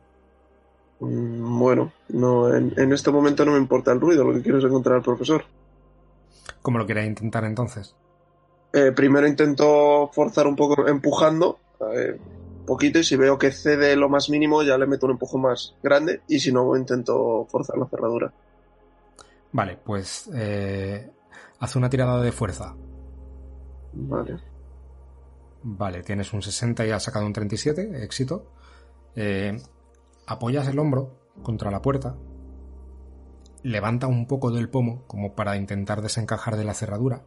[0.98, 4.58] Mm, Bueno, no, en, en este momento no me importa el ruido, lo que quiero
[4.58, 5.44] es encontrar al profesor.
[6.62, 7.94] ¿Cómo lo queréis intentar entonces?
[8.76, 11.60] Eh, primero intento forzar un poco empujando,
[11.94, 12.18] eh,
[12.66, 15.76] poquito, y si veo que cede lo más mínimo ya le meto un empujón más
[15.80, 18.32] grande, y si no intento forzar la cerradura.
[19.52, 21.08] Vale, pues eh,
[21.60, 22.74] hace una tirada de fuerza.
[23.92, 24.38] Vale.
[25.62, 28.50] Vale, tienes un 60 y has sacado un 37, éxito.
[29.14, 29.56] Eh,
[30.26, 31.12] apoyas el hombro
[31.44, 32.16] contra la puerta,
[33.62, 37.22] levanta un poco del pomo como para intentar desencajar de la cerradura,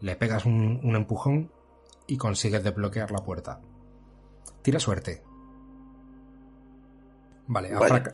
[0.00, 1.50] le pegas un, un empujón
[2.06, 3.60] y consigues desbloquear la puerta.
[4.62, 5.22] Tira suerte.
[7.46, 7.72] Vale,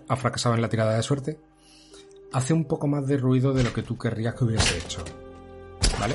[0.09, 1.39] ha, fracasado en la tirada de suerte.
[2.33, 5.05] Hace un poco más de ruido de lo que tú querrías que hubiese hecho.
[6.01, 6.15] ¿Vale?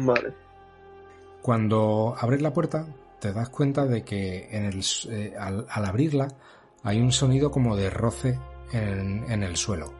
[0.00, 0.34] Vale.
[1.42, 2.86] Cuando abres la puerta,
[3.20, 6.28] te das cuenta de que en el, eh, al, al abrirla
[6.82, 8.38] hay un sonido como de roce
[8.72, 9.92] en, en el suelo.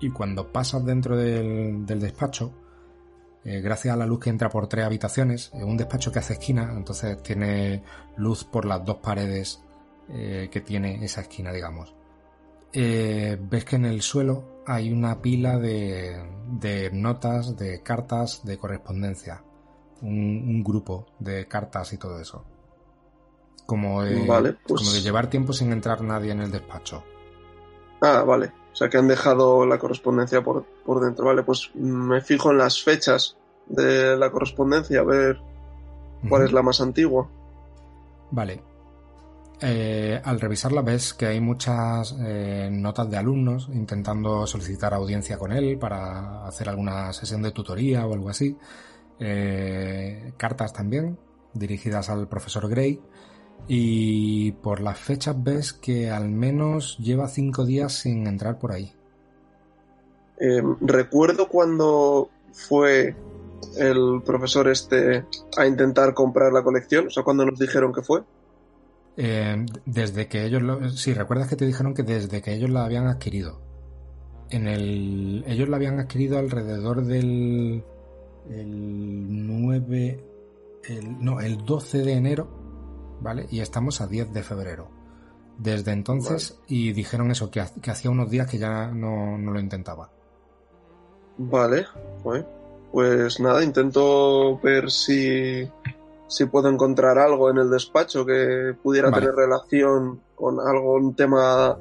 [0.00, 2.52] Y cuando pasas dentro del, del despacho,
[3.44, 6.34] eh, gracias a la luz que entra por tres habitaciones, es un despacho que hace
[6.34, 7.82] esquina, entonces tiene
[8.16, 9.62] luz por las dos paredes
[10.08, 11.94] eh, que tiene esa esquina, digamos.
[12.72, 16.22] Eh, ves que en el suelo hay una pila de,
[16.52, 19.42] de notas, de cartas, de correspondencia
[20.02, 20.14] un,
[20.48, 22.44] un grupo de cartas y todo eso.
[23.66, 27.04] Como de, Vale, pues- como de llevar tiempo sin entrar nadie en el despacho.
[28.00, 28.52] Ah, vale.
[28.72, 31.26] O sea que han dejado la correspondencia por, por dentro.
[31.26, 35.40] Vale, pues me fijo en las fechas de la correspondencia a ver
[36.28, 37.28] cuál es la más antigua.
[38.30, 38.62] Vale.
[39.62, 45.52] Eh, al revisarla ves que hay muchas eh, notas de alumnos intentando solicitar audiencia con
[45.52, 48.56] él para hacer alguna sesión de tutoría o algo así.
[49.18, 51.18] Eh, cartas también
[51.52, 53.00] dirigidas al profesor Gray.
[53.68, 58.92] Y por las fechas ves que al menos lleva cinco días sin entrar por ahí.
[60.40, 63.14] Eh, recuerdo cuando fue
[63.76, 65.24] el profesor este
[65.56, 68.22] a intentar comprar la colección, o sea, cuando nos dijeron que fue.
[69.16, 70.88] Eh, desde que ellos lo...
[70.90, 73.60] Sí, recuerdas que te dijeron que desde que ellos la habían adquirido.
[74.48, 75.44] En el...
[75.46, 77.84] Ellos la habían adquirido alrededor del...
[78.48, 80.24] El 9...
[80.88, 81.22] El...
[81.22, 82.48] No, el 12 de enero,
[83.20, 83.46] ¿vale?
[83.50, 84.88] Y estamos a 10 de febrero.
[85.58, 89.60] Desde entonces, y dijeron eso, que, que hacía unos días que ya no, no lo
[89.60, 90.10] intentaba.
[91.36, 91.86] Vale,
[92.92, 95.70] pues nada, intento ver si,
[96.28, 99.26] si puedo encontrar algo en el despacho que pudiera Vale.
[99.26, 101.76] tener relación con algún tema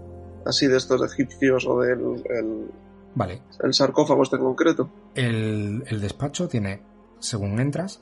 [0.45, 1.99] así de estos egipcios o del
[2.29, 2.71] el,
[3.15, 4.89] Vale, el sarcófago este en concreto.
[5.15, 6.81] El, el despacho tiene,
[7.19, 8.01] según entras,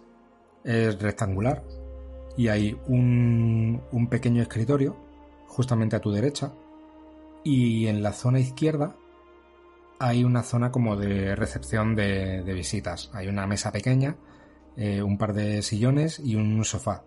[0.63, 1.63] es rectangular
[2.38, 4.95] y hay un, pequeño escritorio
[5.47, 6.54] justamente a tu derecha
[7.43, 8.95] y en la zona izquierda
[10.00, 13.10] hay una zona como de recepción de, de visitas.
[13.13, 14.15] Hay una mesa pequeña,
[14.76, 17.04] eh, un par de sillones y un sofá.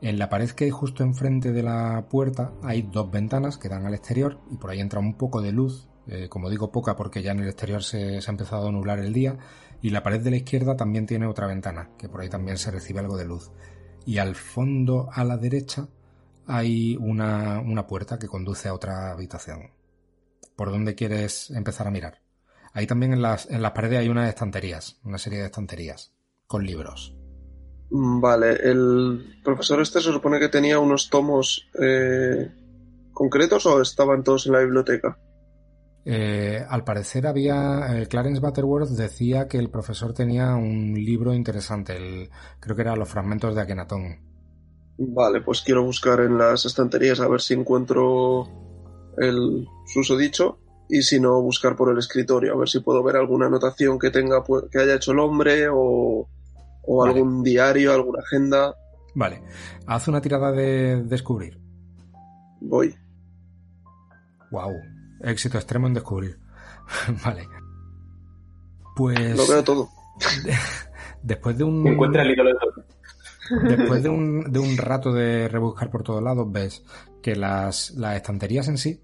[0.00, 3.86] En la pared que hay justo enfrente de la puerta hay dos ventanas que dan
[3.86, 7.22] al exterior y por ahí entra un poco de luz, eh, como digo poca porque
[7.22, 9.38] ya en el exterior se, se ha empezado a nublar el día
[9.80, 12.70] y la pared de la izquierda también tiene otra ventana, que por ahí también se
[12.70, 13.52] recibe algo de luz.
[14.06, 15.86] Y al fondo a la derecha
[16.46, 19.70] hay una, una puerta que conduce a otra habitación.
[20.56, 22.20] ¿Por dónde quieres empezar a mirar?
[22.72, 26.12] Ahí también en las, en las paredes hay unas estanterías, una serie de estanterías,
[26.46, 27.14] con libros.
[27.90, 32.50] Mm, Vale, el profesor este se supone que tenía unos tomos eh,
[33.12, 35.18] concretos o estaban todos en la biblioteca.
[36.06, 38.00] Eh, al parecer había.
[38.02, 42.96] eh, Clarence Butterworth decía que el profesor tenía un libro interesante, el- creo que era
[42.96, 44.20] Los fragmentos de Akenatón.
[44.98, 48.46] Vale, pues quiero buscar en las estanterías a ver si encuentro
[49.18, 53.46] el susodicho y si no buscar por el escritorio a ver si puedo ver alguna
[53.46, 56.28] anotación que tenga pu- que haya hecho el hombre o,
[56.82, 57.12] o Vale.
[57.14, 58.76] algún diario, alguna agenda.
[59.16, 59.42] Vale,
[59.86, 61.58] haz una tirada de descubrir.
[62.60, 62.94] Voy.
[64.52, 64.72] Wow,
[65.24, 66.38] éxito extremo en descubrir.
[67.24, 67.48] vale.
[68.94, 69.36] Pues.
[69.36, 69.88] Lo veo todo.
[71.22, 71.86] Después de un.
[71.86, 72.84] Encuentra el ídolo de todo.
[73.68, 76.82] Después de un, de un rato de rebuscar por todos lados, ves
[77.22, 79.02] que las, las estanterías en sí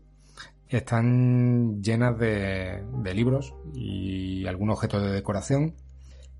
[0.66, 5.74] están llenas de, de libros y algún objeto de decoración,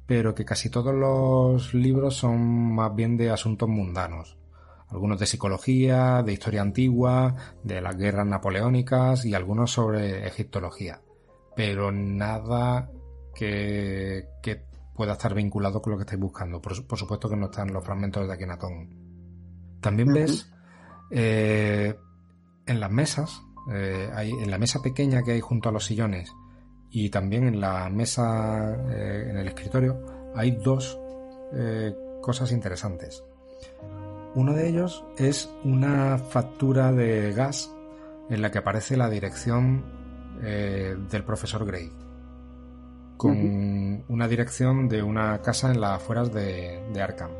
[0.06, 4.39] pero que casi todos los libros son más bien de asuntos mundanos.
[4.90, 11.00] Algunos de psicología, de historia antigua, de las guerras napoleónicas y algunos sobre egiptología.
[11.54, 12.90] Pero nada
[13.34, 16.60] que, que pueda estar vinculado con lo que estáis buscando.
[16.60, 18.88] Por, su- por supuesto que no están los fragmentos de Akenatón.
[19.80, 20.50] También ves
[21.10, 21.94] eh,
[22.66, 23.40] en las mesas,
[23.72, 26.32] eh, hay, en la mesa pequeña que hay junto a los sillones
[26.90, 30.98] y también en la mesa, eh, en el escritorio, hay dos
[32.22, 33.24] cosas interesantes.
[34.34, 37.74] Uno de ellos es una factura de gas
[38.28, 39.84] en la que aparece la dirección
[40.42, 41.90] eh, del profesor Gray
[43.16, 47.30] con una dirección de una casa en las afueras de, de Arkham.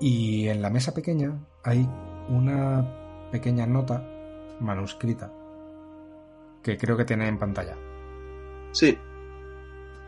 [0.00, 1.88] Y en la mesa pequeña hay
[2.28, 4.06] una pequeña nota
[4.60, 5.32] manuscrita
[6.62, 7.76] que creo que tiene en pantalla.
[8.70, 8.96] Sí,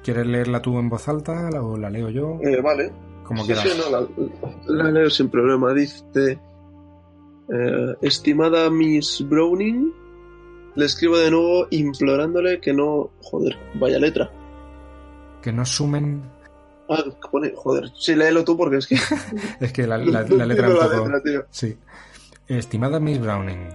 [0.03, 2.39] ¿Quieres leerla tú en voz alta o la leo yo?
[2.41, 2.91] eh, vale.
[3.31, 3.65] Como Sí, quieras.
[3.65, 3.91] sí, no,
[4.77, 5.73] la, la leo sin problema.
[5.73, 6.37] Dice,
[7.53, 9.93] eh, estimada Miss Browning,
[10.75, 13.11] le escribo de nuevo implorándole que no...
[13.23, 14.29] Joder, vaya letra.
[15.43, 16.23] Que no sumen.
[16.89, 17.53] Ah, pone...
[17.55, 18.97] Joder, sí, léelo tú porque es que...
[19.61, 21.09] Es que la, la- no la letra un poco.
[21.09, 21.47] letra.
[21.51, 21.77] Sí.
[22.49, 23.69] Estimada Miss Browning,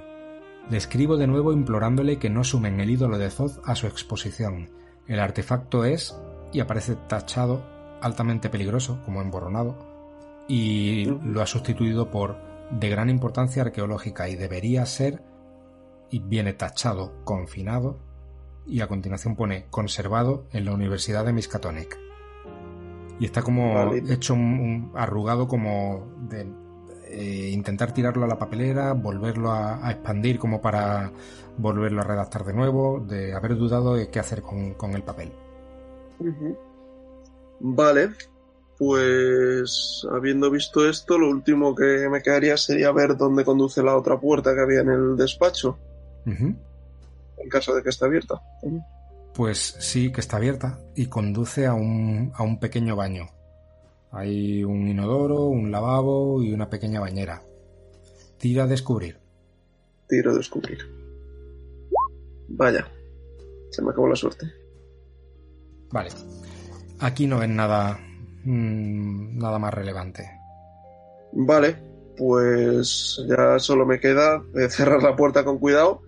[0.70, 4.70] le escribo de nuevo implorándole que no sumen el ídolo de Zoth a su exposición.
[5.08, 6.14] El artefacto es,
[6.52, 7.64] y aparece tachado,
[8.02, 9.76] altamente peligroso, como emborronado,
[10.48, 12.38] y lo ha sustituido por
[12.72, 15.24] de gran importancia arqueológica y debería ser,
[16.10, 18.00] y viene tachado, confinado,
[18.68, 22.00] y a continuación pone conservado en la Universidad de Miskatonic.
[23.20, 24.04] Y está como Vale.
[24.12, 26.48] hecho un, un arrugado como de
[27.08, 31.12] eh, intentar tirarlo a la papelera, volverlo a, a expandir como para
[31.58, 35.32] volverlo a redactar de nuevo, de haber dudado de qué hacer con, con el papel.
[37.68, 38.12] Vale,
[38.78, 44.20] pues habiendo visto esto, lo último que me quedaría sería ver dónde conduce la otra
[44.20, 45.80] puerta que había en el despacho,
[46.28, 46.60] en
[47.50, 48.40] caso de que esté abierta.
[49.34, 53.30] Pues sí, que está abierta y conduce a un, a un pequeño baño.
[54.12, 57.42] Hay un inodoro, un lavabo y una pequeña bañera.
[58.38, 59.18] Tira a descubrir.
[60.08, 60.78] Tiro a descubrir.
[62.48, 62.88] Vaya,
[63.72, 64.46] se me acabó la suerte.
[65.92, 66.12] Vale.
[67.00, 68.00] Aquí no ves nada,
[68.44, 70.30] mm, nada más relevante.
[71.34, 71.76] Vale,
[72.18, 76.02] pues ya solo me queda eh, cerrar la puerta con cuidado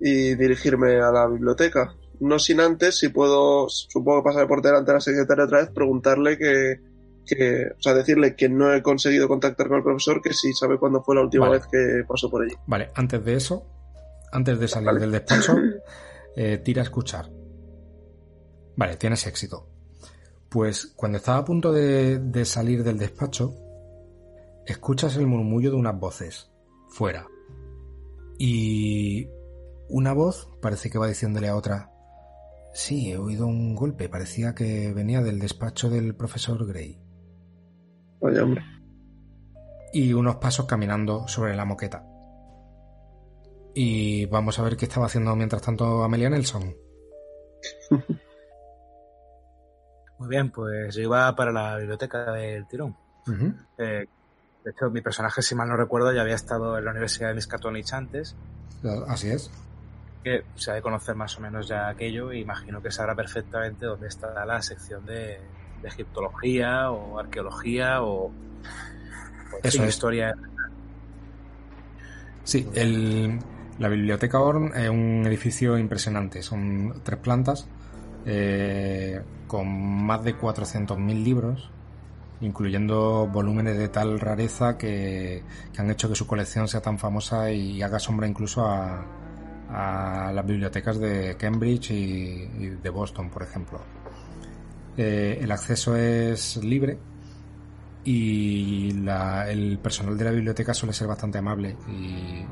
[0.00, 1.94] y dirigirme a la biblioteca.
[2.20, 5.70] No sin antes, si puedo, supongo que pasaré por delante de la secretaria otra vez,
[5.70, 6.80] preguntarle que,
[7.26, 10.78] que, o sea, decirle que no he conseguido contactar con el profesor, que si sabe
[10.78, 11.58] cuándo fue la última Vale.
[11.58, 12.54] vez que pasó por allí.
[12.66, 13.66] Vale, antes de eso,
[14.30, 15.00] antes de salir Vale.
[15.00, 15.56] del despacho,
[16.36, 17.28] eh, tira a escuchar.
[18.76, 19.73] Vale, tienes éxito.
[20.54, 23.56] Pues cuando estaba a punto de, de salir del despacho,
[24.64, 26.48] escuchas el murmullo de unas voces
[26.90, 27.26] fuera.
[28.38, 29.26] Y
[29.88, 31.90] una voz parece que va diciéndole a otra,
[32.72, 37.02] sí, he oído un golpe, parecía que venía del despacho del profesor Gray.
[38.20, 38.62] Vaya hombre.
[39.92, 42.06] y unos pasos caminando sobre la moqueta.
[43.74, 46.76] Y vamos a ver qué estaba haciendo mientras tanto Amelia Nelson.
[50.24, 52.96] Muy bien, pues yo iba para la biblioteca del tirón.
[53.26, 53.54] Ujú.
[53.78, 54.06] Eh,
[54.64, 57.34] de hecho, mi personaje, si mal no recuerdo, ya había estado en la Universidad de
[57.34, 58.34] Miskatonic antes,
[59.08, 59.50] Así es.
[60.22, 63.84] que se ha de conocer más o menos ya aquello e imagino que sabrá perfectamente
[63.84, 65.38] dónde está la sección de,
[65.82, 69.94] de egiptología o arqueología o, en Eso fin, es.
[69.94, 70.34] historia.
[72.44, 73.38] Sí, el,
[73.78, 76.42] la Biblioteca Orn es un edificio impresionante.
[76.42, 77.66] Son tres plantas
[78.26, 79.68] eh, con
[80.04, 81.70] más de 400.000 libros,
[82.40, 87.50] incluyendo volúmenes de tal rareza que, que han hecho que su colección sea tan famosa
[87.50, 89.06] y haga sombra incluso a,
[90.32, 92.46] las bibliotecas de Cambridge y,
[92.80, 93.80] de Boston, por ejemplo.
[94.96, 96.98] Eh, el acceso es libre
[98.04, 102.44] y la- el personal de la biblioteca suele ser bastante amable y,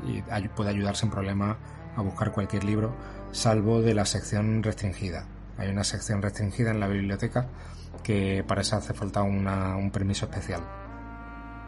[0.49, 1.57] puede ayudar sin problema
[1.95, 2.93] a buscar cualquier libro,
[3.31, 5.25] salvo de la sección restringida.
[5.57, 7.47] Hay una sección restringida en la biblioteca
[8.03, 10.61] que para eso hace falta una- un permiso especial.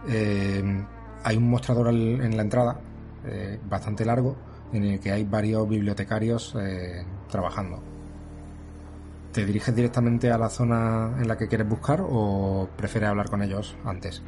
[0.07, 0.83] Eh,
[1.23, 2.79] hay un mostrador en la entrada,
[3.25, 4.35] eh, bastante largo,
[4.73, 7.81] en el que hay varios bibliotecarios eh, trabajando.
[9.31, 13.41] ¿Te diriges directamente a la zona en la que quieres buscar o prefieres hablar con
[13.41, 14.21] ellos antes?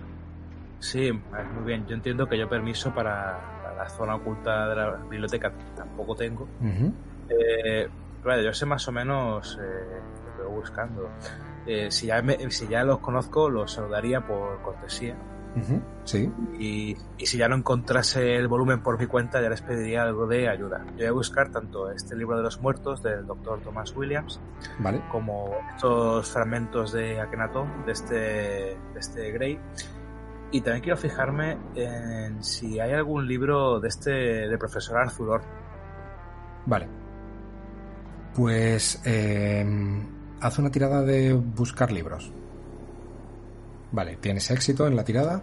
[0.79, 1.85] Sí, muy bien.
[1.87, 6.47] Yo entiendo que yo permiso para, para la zona oculta de la biblioteca tampoco tengo.
[8.27, 11.09] Vale, yo sé más o menos eh, lo que voy buscando.
[11.65, 15.15] Eh, si, ya me- si ya los conozco, los saludaría por cortesía.
[15.55, 16.31] Ujú, Sí.
[16.59, 20.27] Y, y si ya no encontrase el volumen por mi cuenta, ya les pediría algo
[20.27, 20.85] de ayuda.
[20.91, 24.39] Yo voy a buscar tanto este libro de los muertos del doctor Thomas Williams
[24.79, 25.01] Vale.
[25.11, 29.59] como estos fragmentos de Akhenaton de este, de este Grey.
[30.51, 35.41] Y también quiero fijarme en si hay algún libro de este del profesor Arthur Orr.
[36.67, 36.87] Vale.
[38.37, 39.65] Pues eh,
[40.41, 42.31] haz una tirada de buscar libros.
[43.91, 45.41] Vale, tienes éxito en la tirada.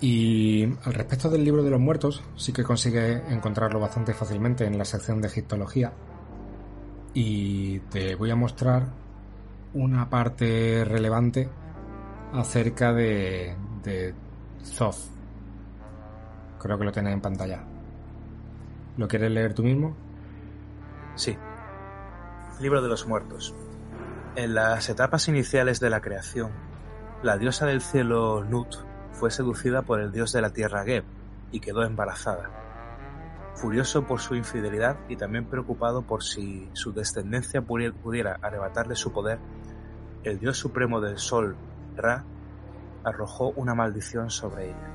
[0.00, 4.78] Y al respecto del libro de los muertos, sí que consigues encontrarlo bastante fácilmente en
[4.78, 5.92] la sección de egiptología.
[7.12, 8.86] Y te voy a mostrar
[9.74, 11.48] una parte relevante
[12.34, 14.14] acerca de, de
[14.78, 15.10] Thoth.
[16.60, 17.64] Creo que lo tienes en pantalla.
[18.96, 19.96] ¿Lo quieres leer tú mismo?
[21.16, 21.36] Sí.
[22.60, 23.54] Libro de los muertos.
[24.36, 26.50] En las etapas iniciales de la creación,
[27.22, 28.74] la diosa del cielo Nut
[29.12, 31.04] fue seducida por el dios de la tierra Geb
[31.52, 32.50] y quedó embarazada.
[33.54, 39.12] Furioso por su infidelidad y también preocupado por si su descendencia pudi- pudiera arrebatarle su
[39.12, 39.38] poder,
[40.24, 41.56] el dios supremo del sol,
[41.96, 42.24] Ra,
[43.04, 44.90] arrojó una maldición sobre ella.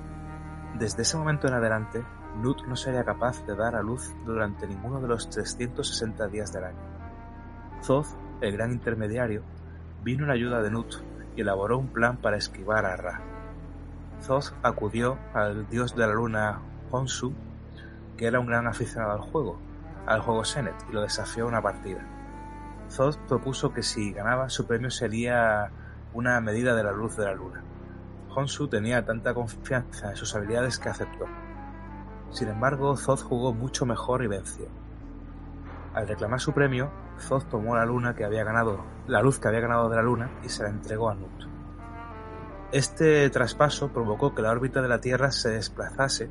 [0.79, 2.03] Desde ese momento en adelante,
[2.41, 6.63] Nut no sería capaz de dar a luz durante ninguno de los 360 días del
[6.65, 6.92] año.
[7.85, 8.07] Thoth,
[8.39, 9.43] el gran intermediario,
[10.03, 10.95] vino en ayuda de Nut
[11.35, 13.21] y elaboró un plan para esquivar a Ra.
[14.25, 16.61] Thoth acudió al dios de la luna
[16.91, 17.33] Honsu,
[18.15, 19.59] que era un gran aficionado al juego,
[20.05, 21.99] al juego Senet, y lo desafió a una partida.
[22.95, 25.69] Thoth propuso que si ganaba su premio sería
[26.13, 27.63] una medida de la luz de la luna.
[28.33, 31.25] Honsu tenía tanta confianza en sus habilidades que aceptó.
[32.29, 34.67] Sin embargo, Thoth jugó mucho mejor y venció.
[35.93, 36.89] Al reclamar su premio,
[37.27, 40.39] Thoth tomó la luna que había ganado, la luz que había ganado de la luna
[40.43, 41.53] y se la entregó a Nut.
[42.71, 46.29] Este traspaso provocó que la órbita de la Tierra se desplazase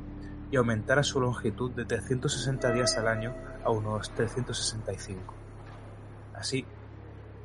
[0.51, 5.33] y aumentara su longitud de 360 días al año a unos 365.
[6.35, 6.65] Así,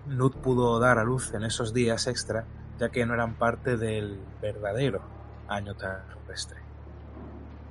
[0.06, 2.44] Nut pudo dar a luz en esos días extra,
[2.78, 5.00] ya que no eran parte del verdadero
[5.48, 6.58] año terrestre.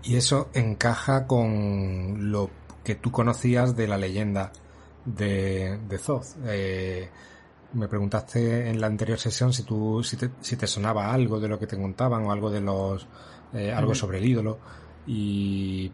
[0.03, 2.49] Y eso encaja con lo
[2.84, 4.51] que tú conocías de la leyenda
[5.08, 6.26] de, de Thoth.
[6.45, 7.10] Eh,
[7.74, 11.47] me preguntaste en la anterior sesión si tú si te, si te sonaba algo de
[11.47, 13.08] lo que te contaban o algo de los
[13.53, 14.60] eh, algo sobre el ídolo
[15.05, 15.91] y,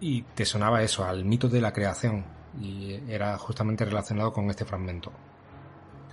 [0.00, 2.24] y te sonaba eso al mito de la creación
[2.60, 5.12] y era justamente relacionado con este fragmento.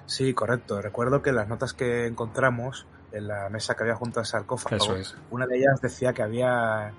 [0.05, 0.81] Sí, correcto.
[0.81, 4.95] Recuerdo que las notas que encontramos en la mesa que había junto al sarcófago, Eso
[4.97, 5.15] es.
[5.31, 6.93] una de ellas decía que había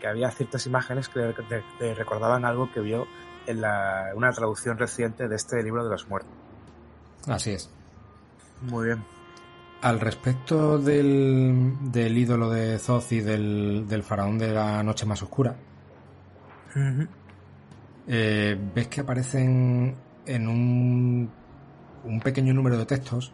[0.00, 1.34] que había ciertas imágenes que
[1.94, 3.06] recordaban algo que vio
[3.48, 6.32] en la, una traducción reciente de este libro de los muertos.
[7.26, 7.70] Así es.
[8.62, 9.04] Muy bien.
[9.80, 15.22] Al respecto del, del ídolo de Thoth y del, del faraón de la noche más
[15.22, 15.56] oscura,
[18.06, 19.96] eh, ves que aparecen
[20.26, 21.30] en un,
[22.04, 23.32] un pequeño número de textos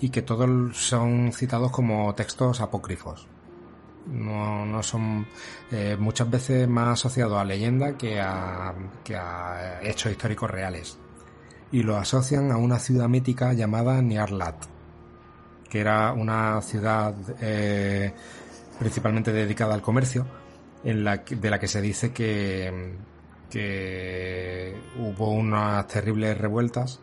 [0.00, 3.28] y que todos son citados como textos apócrifos.
[4.06, 5.26] No, son
[5.70, 8.74] eh, muchas veces más asociados a leyenda que a,
[9.04, 10.98] que a hechos históricos reales.
[11.72, 14.66] y lo asocian a una ciudad mítica llamada Niarlat,
[15.68, 18.12] que era una ciudad eh,
[18.78, 20.26] principalmente dedicada al comercio,
[20.84, 22.96] en la de la que se dice que
[24.98, 27.00] hubo unas terribles revueltas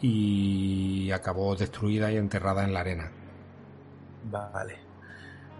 [0.00, 3.12] y acabó destruida y enterrada en la arena.
[4.24, 4.81] Vale.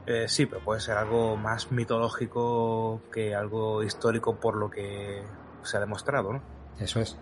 [0.07, 5.23] Eh, sí, pero puede ser algo más mitológico que algo histórico por lo que
[5.63, 6.43] se ha demostrado, ¿no?
[6.79, 7.17] Eso es.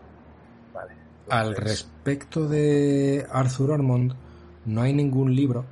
[0.73, 0.95] Vale.
[1.29, 4.15] Al respecto de Arthur Ormond,
[4.65, 5.65] no hay ningún libro,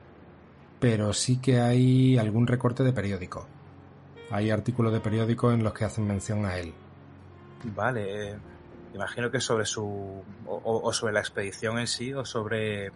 [0.80, 3.46] pero sí que hay algún recorte de periódico.
[4.30, 6.74] Hay artículos de periódico en los que hacen mención a él.
[7.74, 8.32] Vale.
[8.32, 8.38] eh,
[8.94, 9.82] imagino que sobre su.
[10.46, 12.92] O, o sobre la expedición en sí, o sobre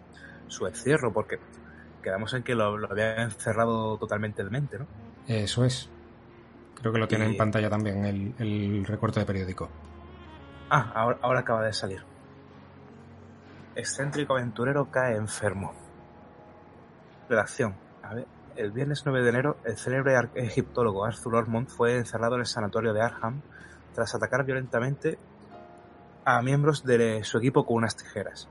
[0.47, 1.39] su encierro, porque
[2.03, 4.85] quedamos en que lo, lo había encerrado totalmente de mente, ¿no?
[5.27, 5.89] Eso es.
[6.75, 9.69] Creo que lo tiene Y- en pantalla también el, el recorte de periódico.
[10.69, 12.03] Ah, ahora, ahora acaba de salir.
[13.75, 15.73] Excéntrico aventurero cae enfermo.
[17.29, 17.75] Redacción.
[18.03, 22.41] A ver, el viernes 9 de enero, el célebre egiptólogo Arthur Ormond fue encerrado en
[22.41, 23.41] el sanatorio de Arham
[23.95, 25.17] tras atacar violentamente
[26.25, 28.47] a miembros de su equipo con unas tijeras.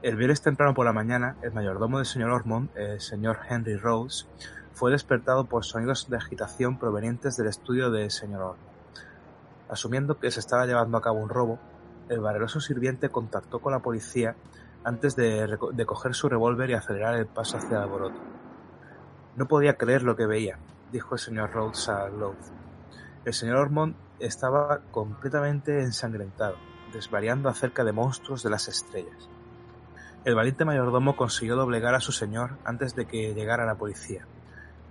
[0.00, 4.26] El viernes temprano por la mañana, el mayordomo del señor Ormond, el señor Henry Rose,
[4.72, 8.68] fue despertado por sonidos de agitación provenientes del estudio del señor Ormond.
[9.68, 11.58] Asumiendo que se estaba llevando a cabo un robo,
[12.08, 14.36] el valeroso sirviente contactó con la policía
[14.84, 18.20] antes de, coger su revólver y acelerar el paso hacia el alboroto.
[19.34, 20.60] No podía creer lo que veía,
[20.92, 22.36] dijo el señor Rhodes a Lowe.
[23.24, 26.54] El señor Ormond estaba completamente ensangrentado,
[26.92, 29.28] desvariando acerca de monstruos de las estrellas.
[30.28, 34.26] El valiente mayordomo consiguió doblegar a su señor antes de que llegara la policía,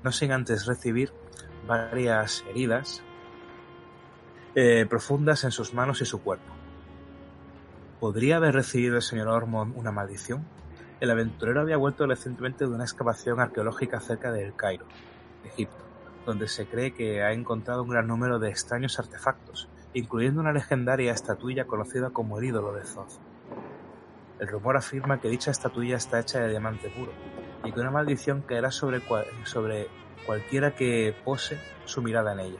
[0.03, 1.13] no sin antes recibir
[1.67, 3.03] varias heridas
[4.55, 6.51] eh, profundas en sus manos y su cuerpo.
[7.99, 10.43] ¿Podría haber recibido el señor Ormond una maldición?
[11.01, 14.88] El aventurero había vuelto recientemente de una excavación arqueológica cerca de El Cairo,
[15.45, 15.85] Egipto,
[16.25, 21.11] donde se cree que ha encontrado un gran número de extraños artefactos, incluyendo una legendaria
[21.11, 23.19] estatuilla conocida como el ídolo de Thoth.
[24.39, 27.11] El rumor afirma que dicha estatuilla está hecha de diamante puro
[27.63, 29.01] y que una maldición caerá sobre,
[29.45, 29.88] sobre
[30.25, 32.59] cualquiera que pose su mirada en ella.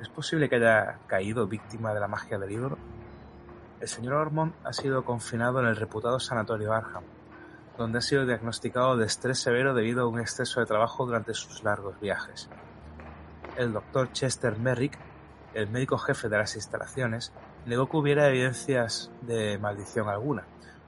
[0.00, 2.78] ¿Es posible que haya caído víctima de la magia del ídolo?
[3.80, 7.04] El señor Ormond ha sido confinado en el reputado sanatorio Arham,
[7.78, 11.62] donde ha sido diagnosticado de estrés severo debido a un exceso de trabajo durante sus
[11.62, 12.48] largos viajes.
[13.56, 14.98] El doctor Chester Merrick,
[15.54, 17.32] el médico jefe de las instalaciones,
[17.66, 20.44] negó que hubiera evidencias de maldición alguna,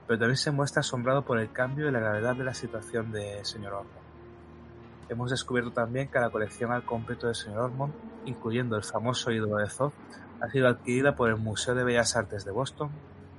[0.07, 3.45] pero también se muestra asombrado por el cambio y la gravedad de la situación del
[3.45, 4.07] señor Ormond.
[5.09, 7.93] Hemos descubierto también que la colección al completo del señor Ormond,
[8.25, 9.93] incluyendo el famoso ídolo de Thoth,
[10.41, 12.89] ha sido adquirida por el Museo de Bellas Artes de Boston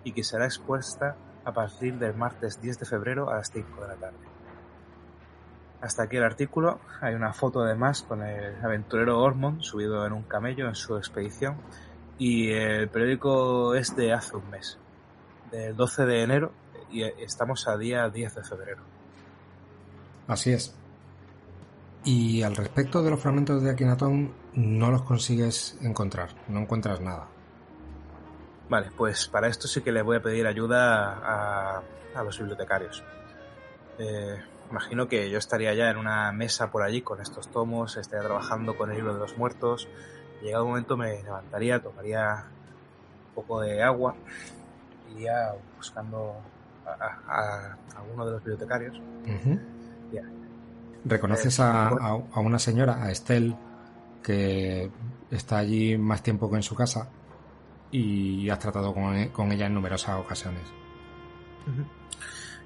[0.05, 3.89] y que será expuesta a partir del martes 10 de febrero a las 5 de
[3.89, 4.19] la tarde.
[5.81, 6.81] Hasta aquí el artículo.
[7.01, 11.57] Hay una foto además con el aventurero Ormond subido en un camello en su expedición
[12.19, 14.79] y el periódico es de hace un mes,
[15.51, 16.53] del 12 de enero
[16.90, 18.82] y estamos a día 10 de febrero.
[20.26, 20.74] Así es.
[22.05, 27.28] Y al respecto de los fragmentos de Akinatón, no los consigues encontrar, no encuentras nada.
[28.68, 31.82] Vale, pues para esto sí que le voy a pedir ayuda a,
[32.14, 33.03] a los bibliotecarios.
[33.99, 34.38] Eh,
[34.70, 38.76] imagino que yo estaría ya en una mesa por allí con estos tomos, estaría trabajando
[38.76, 39.88] con el libro de los muertos.
[40.42, 42.44] Llegado un momento me levantaría, tomaría
[43.28, 44.14] un poco de agua,
[45.12, 46.34] iría buscando
[46.86, 49.00] a, a- a alguno de los bibliotecarios.
[51.04, 53.56] Reconoces Eh, a, a- una señora, a Estelle,
[54.22, 54.90] que
[55.30, 57.09] está allí más tiempo que en su casa
[57.90, 60.62] y has tratado con, e- con ella en numerosas ocasiones.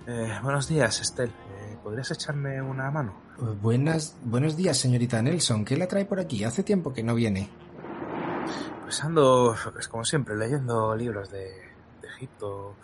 [0.06, 1.28] Eh, buenos días, Estel.
[1.30, 3.12] Eh, ¿Podrías echarme una mano?
[3.38, 5.64] Pues buenas, buenos días, señorita Nelson.
[5.64, 6.42] ¿Qué la trae por aquí?
[6.44, 7.48] Hace tiempo que no viene.
[8.82, 11.52] Pues ando, pues como siempre, leyendo libros de
[12.16, 12.76] Egipto,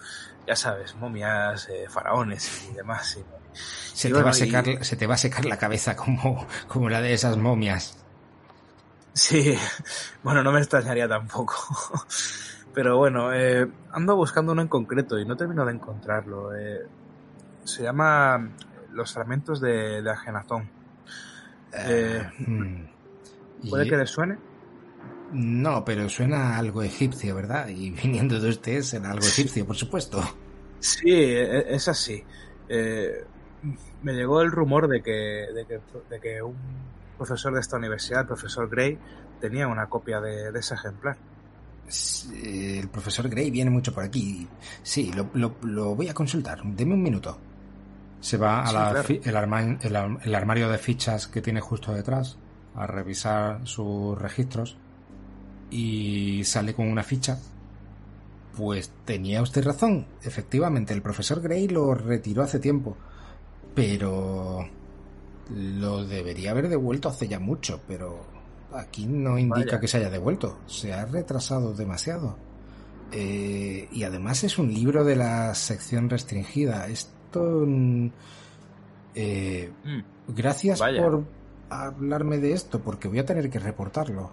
[0.46, 3.16] ya sabes, momias, eh, faraones y demás.
[3.18, 3.24] y-
[3.96, 5.96] Se, Y te bueno, va a y- secar, se te va a secar la cabeza
[5.96, 7.96] como, como la de esas momias.
[9.14, 9.58] Sí,
[10.22, 11.54] bueno, no me extrañaría tampoco.
[12.74, 16.54] Pero bueno, eh, ando buscando uno en concreto y no termino de encontrarlo.
[16.56, 16.86] eh.
[17.64, 18.48] se llama
[18.92, 20.70] Los fragmentos de, de Agenatón.
[21.72, 22.84] Eh, Mm.
[23.62, 24.38] Y- ¿Puede que le suene?
[25.30, 27.68] No, pero suena algo egipcio, ¿verdad?
[27.68, 30.22] Y viniendo de usted será algo egipcio, por supuesto.
[30.80, 32.22] Sí, e- es así.
[32.68, 33.24] Eh,
[34.02, 36.56] me llegó el rumor de que, de que, de que un
[37.16, 38.98] profesor de esta universidad, el profesor Gray,
[39.40, 41.16] tenía una copia de, de ese ejemplar.
[41.86, 44.46] Sí, El profesor Gray viene mucho por aquí.
[44.82, 46.60] Sí, lo, lo- lo voy a consultar.
[46.64, 47.38] Deme un minuto.
[48.20, 49.04] Se va a Sí, la claro.
[49.04, 52.36] fi- el, arma- el ar- el armario de fichas que tiene justo detrás
[52.74, 54.76] a revisar sus registros
[55.70, 57.38] y sale con una ficha.
[58.56, 60.06] Pues tenía usted razón.
[60.22, 62.96] Efectivamente, el profesor Gray lo retiró hace tiempo.
[63.74, 64.66] Pero
[65.54, 68.18] lo debería haber devuelto hace ya mucho, pero
[68.72, 69.80] aquí no indica Vaya.
[69.80, 70.58] que se haya devuelto.
[70.66, 72.36] Se ha retrasado demasiado.
[73.12, 76.88] Eh, y además es un libro de la sección restringida.
[76.88, 77.64] Esto...
[77.66, 78.08] mm,
[79.14, 80.00] eh, Mm,
[80.34, 81.02] gracias Vaya.
[81.02, 81.24] por
[81.70, 84.30] hablarme de esto, porque voy a tener que reportarlo.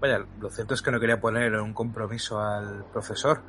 [0.00, 3.42] Vaya, lo cierto es que no quería poner un compromiso al profesor.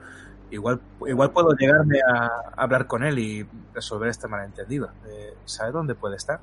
[0.49, 4.91] Igual, igual puedo llegarme a hablar con él y resolver este malentendido.
[5.05, 6.41] Eh, ¿Sabe dónde puede estar?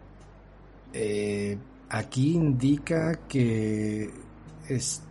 [0.93, 1.59] Eh,
[1.91, 4.11] aquí indica que
[4.67, 5.03] es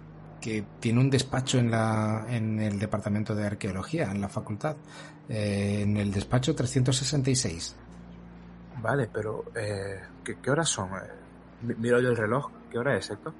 [0.41, 4.77] que tiene un despacho en la en el departamento de arqueología en la facultad
[5.27, 7.75] eh, en el despacho 366
[8.81, 10.89] Vale, pero eh, ¿qué, qué horas son?
[10.95, 11.25] Eh,
[11.61, 12.51] mi- miro yo el reloj.
[12.69, 13.33] ¿Qué hora es, Héctor?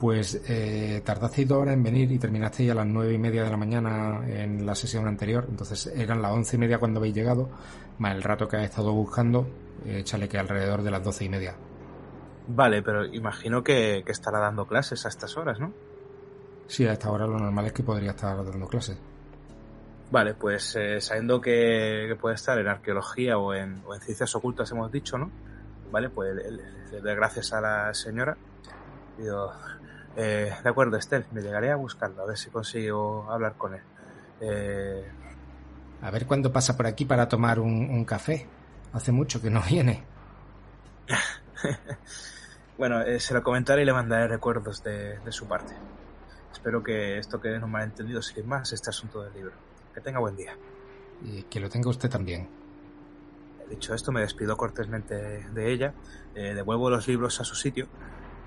[0.00, 3.50] Pues eh, tardasteis dos horas en venir y terminasteis a las nueve y media de
[3.50, 7.50] la mañana en la sesión anterior entonces eran las once y media cuando habéis llegado
[7.98, 9.46] más el rato que has estado buscando
[9.84, 11.54] eh, échale que alrededor de las doce y media
[12.48, 15.72] Vale, pero imagino que, que estará dando clases a estas horas, ¿no?
[16.66, 18.96] sí a esta hora lo normal es que podría estar dando clases
[20.10, 24.34] Vale, pues eh, sabiendo que, que puede estar en arqueología o en, o en ciencias
[24.34, 25.30] ocultas, hemos dicho, ¿no?
[25.92, 28.36] Vale, pues le, le- le doy gracias a la señora.
[29.20, 29.52] Digo,
[30.16, 33.82] eh, de acuerdo, Estel, me llegaré a buscarlo, a ver si consigo hablar con él.
[34.40, 35.04] Eh,
[36.02, 38.46] A ver cuándo pasa por aquí para tomar un, un café.
[38.92, 40.04] Hace mucho que no viene.
[42.78, 45.74] bueno, eh, se lo comentaré y le mandaré recuerdos de, de su parte.
[46.50, 49.52] Espero que esto quede en un malentendido sin más este asunto del libro.
[49.94, 50.56] Que tenga buen día.
[51.22, 52.48] Y que lo tenga usted también.
[53.68, 55.94] Dicho esto, me despido cortésmente de ella,
[56.34, 57.86] eh, devuelvo los libros a su sitio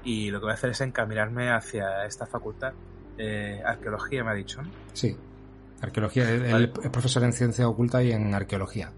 [0.04, 2.74] y lo que voy a hacer es encaminarme hacia esta facultad.
[3.18, 4.62] Eh, arqueología me ha dicho.
[4.93, 5.16] Sí.
[5.82, 6.30] Arqueología.
[6.30, 6.64] Él Vale.
[6.66, 8.91] él es profesor en ciencia oculta y en arqueología.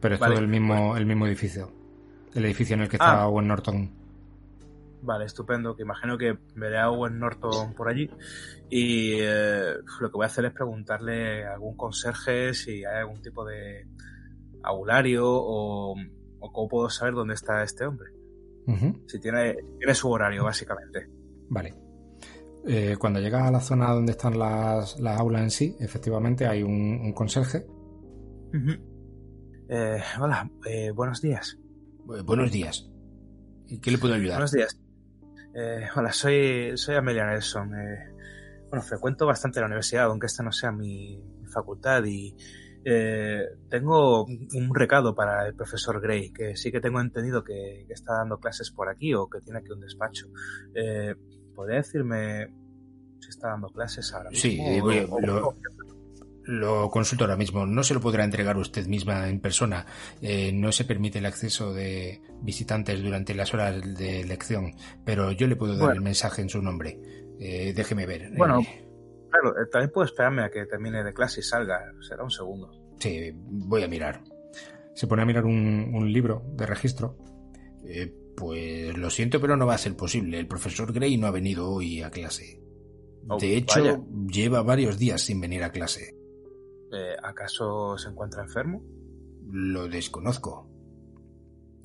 [0.00, 1.70] Pero es Vale, todo el mismo, el mismo edificio.
[2.34, 3.28] El edificio en el que está Ah.
[3.28, 3.90] Owen Norton.
[5.02, 8.10] Vale, estupendo, que imagino que veré a Owen Norton por allí
[8.68, 13.22] y eh, lo que voy a hacer es preguntarle a algún conserje si hay algún
[13.22, 13.86] tipo de
[14.62, 15.94] aulario o,
[16.40, 18.10] o cómo puedo saber dónde está este hombre.
[19.06, 21.08] Si tiene, tiene su horario, básicamente.
[21.48, 21.74] Vale.
[22.66, 26.62] Eh, cuando llegas a la zona donde están las, las aulas en sí, efectivamente hay
[26.62, 27.66] un, un conserje.
[29.68, 31.58] Eh, hola, eh, buenos días.
[32.14, 32.90] Eh, buenos días.
[33.66, 34.38] ¿Y qué le puedo ayudar?
[34.38, 34.78] Buenos días.
[35.54, 37.74] Eh, hola, soy, soy Amelia Nelson.
[37.74, 38.12] Eh,
[38.68, 42.36] bueno, frecuento bastante la universidad, aunque esta no sea mi, mi facultad, y
[42.84, 47.92] eh, tengo un recado para el profesor Gray, que sí que tengo entendido que, que
[47.92, 50.26] está dando clases por aquí o que tiene aquí un despacho.
[50.74, 51.14] Eh,
[51.54, 52.48] ¿Podría decirme
[53.20, 54.42] si está dando clases ahora mismo?
[54.42, 55.54] Sí, voy a- o- lo- o-
[56.44, 57.64] Lo consulto ahora mismo.
[57.66, 59.86] No se lo podrá entregar usted misma en persona.
[60.20, 64.72] Eh, no se permite el acceso de visitantes durante las horas de lección,
[65.04, 65.98] pero yo le puedo dar Bueno.
[65.98, 66.98] el mensaje en su nombre.
[67.38, 68.30] Eh, déjeme ver.
[68.36, 68.62] Bueno.
[69.30, 71.80] Claro, eh, también puedo esperarme a que termine de clase y salga.
[72.00, 72.70] Será un segundo.
[72.98, 74.22] sí, voy a mirar.
[74.94, 77.16] Se pone a mirar un, un libro de registro.
[77.84, 80.38] Eh, pues lo siento, pero no va a ser posible.
[80.38, 82.60] El profesor Gray no ha venido hoy a clase.
[83.28, 84.00] Oh, De hecho, vaya.
[84.30, 86.16] lleva varios días sin venir a clase.
[86.92, 88.82] Eh, ¿Acaso se encuentra enfermo?
[89.50, 90.68] Lo desconozco.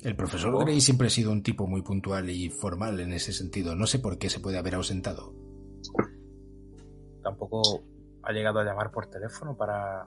[0.02, 0.58] El profesor Oh.
[0.58, 3.74] Gray siempre ha sido un tipo muy puntual y formal en ese sentido.
[3.76, 5.34] No sé por qué se puede haber ausentado.
[7.26, 7.82] Tampoco
[8.22, 10.06] ha llegado a llamar por teléfono para...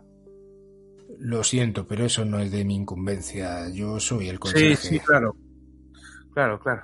[1.17, 3.67] Lo siento, pero eso no es de mi incumbencia.
[3.73, 5.01] Yo soy el conserje.
[5.01, 5.35] claro.
[6.33, 6.83] Claro, claro.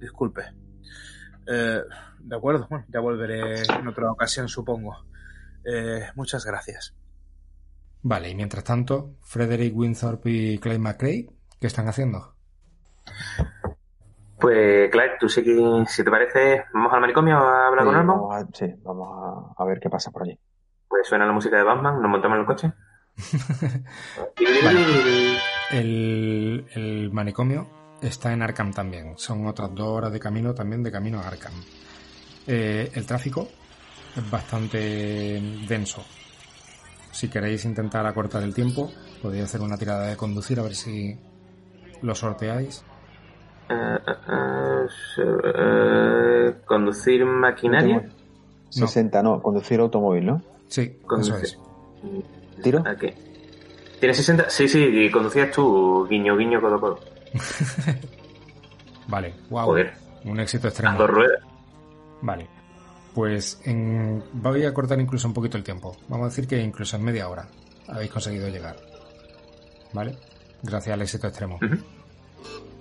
[0.00, 0.44] Disculpe.
[1.46, 1.82] Eh,
[2.20, 4.96] de acuerdo, bueno, ya volveré en otra ocasión, supongo.
[5.62, 6.94] Eh, muchas gracias.
[8.00, 11.28] Vale, y mientras tanto, Frederick Winthorpe y Clay McRae,
[11.60, 12.34] ¿qué están haciendo?
[14.40, 18.00] Pues, Clark, tú sí que, si te parece, vamos al manicomio a hablar con Sí,
[18.00, 18.14] Alma.
[18.14, 19.08] vamos a, sí, vamos
[19.58, 20.38] a, a ver qué pasa por allí.
[20.88, 22.72] Pues suena la música de Batman, nos montamos en el coche.
[25.70, 27.68] El, el manicomio
[28.02, 29.16] está en Arkham también.
[29.16, 31.52] Son otras dos horas de camino también de camino a Arkham.
[32.46, 33.46] Eh, el tráfico
[34.16, 34.78] es bastante
[35.68, 36.02] denso.
[37.12, 38.90] Si queréis intentar acortar el tiempo,
[39.22, 41.16] podéis hacer una tirada de conducir a ver si
[42.02, 42.84] lo sorteáis.
[43.70, 43.98] Eh,
[44.28, 44.86] eh,
[45.18, 47.94] eh, conducir maquinaria.
[47.96, 48.14] No tengo-
[48.76, 48.86] No.
[48.86, 50.42] 60, no, conducir automóvil, ¿no?
[50.68, 51.58] Sí, eso es.
[52.62, 52.82] ¿Tiro?
[52.86, 53.14] ¿A qué?
[53.98, 54.48] ¿Tienes 60?
[54.50, 57.00] Sí, sí, y conducías tú, guiño, guiño, codo, codo.
[59.08, 59.64] Vale, wow.
[59.66, 59.92] Joder,
[60.24, 60.98] Un éxito a extremo.
[60.98, 61.42] dos ruedas.
[62.22, 62.46] Vale.
[63.14, 64.22] Pues en...
[64.34, 65.96] voy a cortar incluso un poquito el tiempo.
[66.08, 67.48] Vamos a decir que incluso en media hora
[67.88, 68.76] habéis conseguido llegar.
[69.92, 70.16] ¿Vale?
[70.62, 71.58] Gracias al éxito extremo.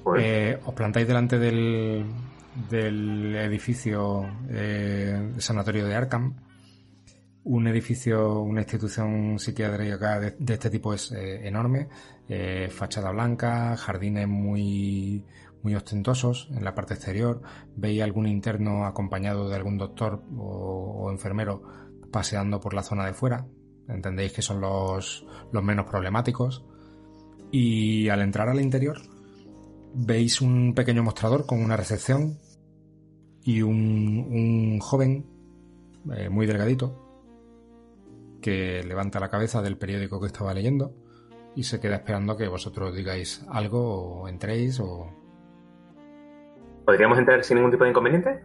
[0.04, 0.22] Joder.
[0.22, 2.06] Eh, os plantáis delante del,
[3.36, 6.36] edificio eh, sanatorio de Arkham.
[7.43, 11.88] Un edificio, una institución psiquiátrica de, este tipo es eh, enorme.
[12.70, 15.26] Fachada blanca, jardines muy,
[15.64, 17.41] muy ostentosos en la parte exterior.
[17.76, 21.64] Veis algún interno acompañado de algún doctor o, enfermero
[22.12, 23.47] paseando por la zona de fuera.
[23.88, 26.66] Entendéis que son los menos problemáticos.
[27.52, 29.02] Y al entrar al interior,
[29.94, 32.38] veis un pequeño mostrador con una recepción
[33.44, 35.26] y un, un joven
[36.16, 37.10] eh, muy delgadito
[38.42, 40.94] que levanta la cabeza del periódico que estaba leyendo
[41.56, 45.12] y se queda esperando que vosotros digáis algo o entréis o...
[46.86, 48.42] ¿Podríamos entrar sin ningún tipo de inconveniente?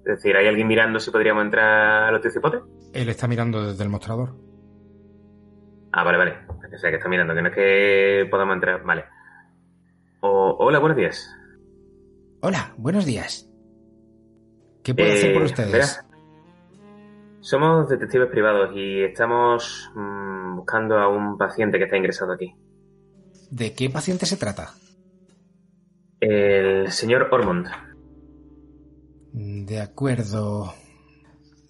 [0.00, 2.60] Es decir, ¿hay alguien mirando si podríamos entrar a los cipote?
[2.94, 4.34] Él está mirando desde el mostrador.
[5.92, 6.34] Ah, vale, vale.
[6.48, 8.82] O sea, que está mirando, que no es que podamos entrar.
[8.82, 9.04] Vale.
[10.20, 11.28] Hola, buenos días.
[12.40, 13.48] Hola, buenos días.
[14.82, 15.72] ¿Qué puedo hacer por Eh, ustedes?
[15.72, 16.04] verás,
[17.40, 22.52] Somos detectives privados y estamos mm, buscando a un paciente que está ingresado aquí.
[23.50, 24.74] ¿De qué paciente se trata?
[26.20, 27.66] El señor Ormond.
[29.32, 30.74] De acuerdo.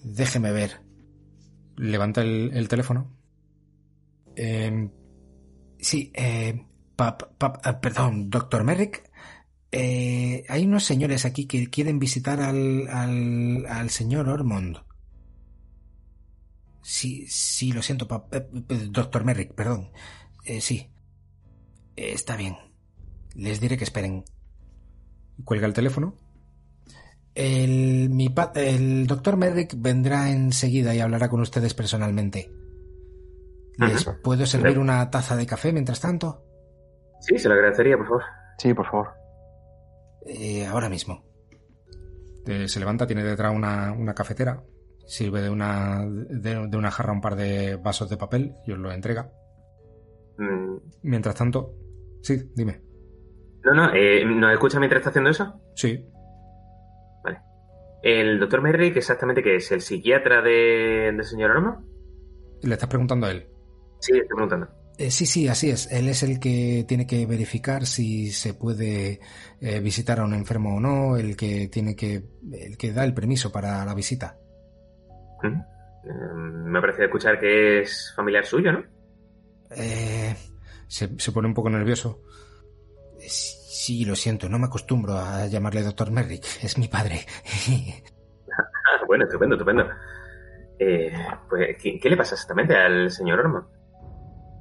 [0.02, 0.80] Déjeme ver.
[1.76, 3.10] Levanta el, el teléfono.
[4.36, 4.90] Eh,
[5.78, 6.67] sí, eh,
[6.98, 9.08] pa- pa- ah, perdón, doctor Merrick.
[9.70, 14.78] Eh, hay unos señores aquí que quieren visitar al, al, al señor Ormond.
[16.82, 19.90] Sí, sí, lo siento, pa- eh, eh, doctor Merrick, perdón.
[20.44, 20.88] Eh, sí.
[21.96, 22.56] Eh, está bien.
[23.34, 24.24] Les diré que esperen.
[25.44, 26.16] Cuelga el teléfono.
[27.34, 32.50] El, mi pa- el doctor Merrick vendrá enseguida y hablará con ustedes personalmente.
[33.76, 36.42] ¿Les puedo servir una taza de café mientras tanto?
[37.20, 38.22] Sí, se lo agradecería, por favor.
[38.58, 39.08] Sí, por favor.
[40.26, 41.24] Eh, ahora mismo.
[42.46, 44.62] Eh, se levanta, tiene detrás una, una cafetera.
[45.06, 48.78] Sirve de una, de, de una jarra un par de vasos de papel y os
[48.78, 49.30] lo entrega.
[50.38, 51.74] Mm, Mientras tanto...
[52.22, 52.82] Sí, dime.
[53.64, 55.60] no, no, eh, ¿nos escucha mientras está haciendo eso?
[55.74, 56.04] Sí,
[58.02, 61.84] El doctor Merrick, exactamente, que es el psiquiatra de- del señor Ormond.
[62.62, 63.48] le estás preguntando a él.
[64.00, 64.68] Sí, estoy preguntando.
[64.98, 65.90] Eh, sí, sí, así es.
[65.92, 69.20] Él es el que tiene que verificar si se puede
[69.60, 73.14] eh, visitar a un enfermo o no, el que tiene que, el que da el
[73.14, 74.36] permiso para la visita.
[75.44, 78.84] Eh, me parece escuchar que es familiar suyo, ¿no?
[79.70, 80.34] Eh,
[80.88, 82.22] Se, se pone un poco nervioso.
[83.20, 86.44] sí, lo siento, no me acostumbro a llamarle doctor Merrick.
[86.62, 87.24] Es mi padre.
[89.06, 89.86] Bueno, estupendo, estupendo.
[90.78, 91.12] Eh,
[91.48, 93.77] pues, ¿qué, qué le pasa exactamente al señor Ormond?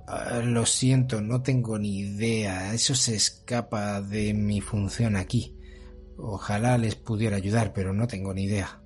[0.07, 2.73] Ah, lo siento, no tengo ni idea.
[2.73, 5.53] Eso se escapa de mi función aquí.
[6.17, 8.81] Ojalá les pudiera ayudar, pero no tengo ni idea.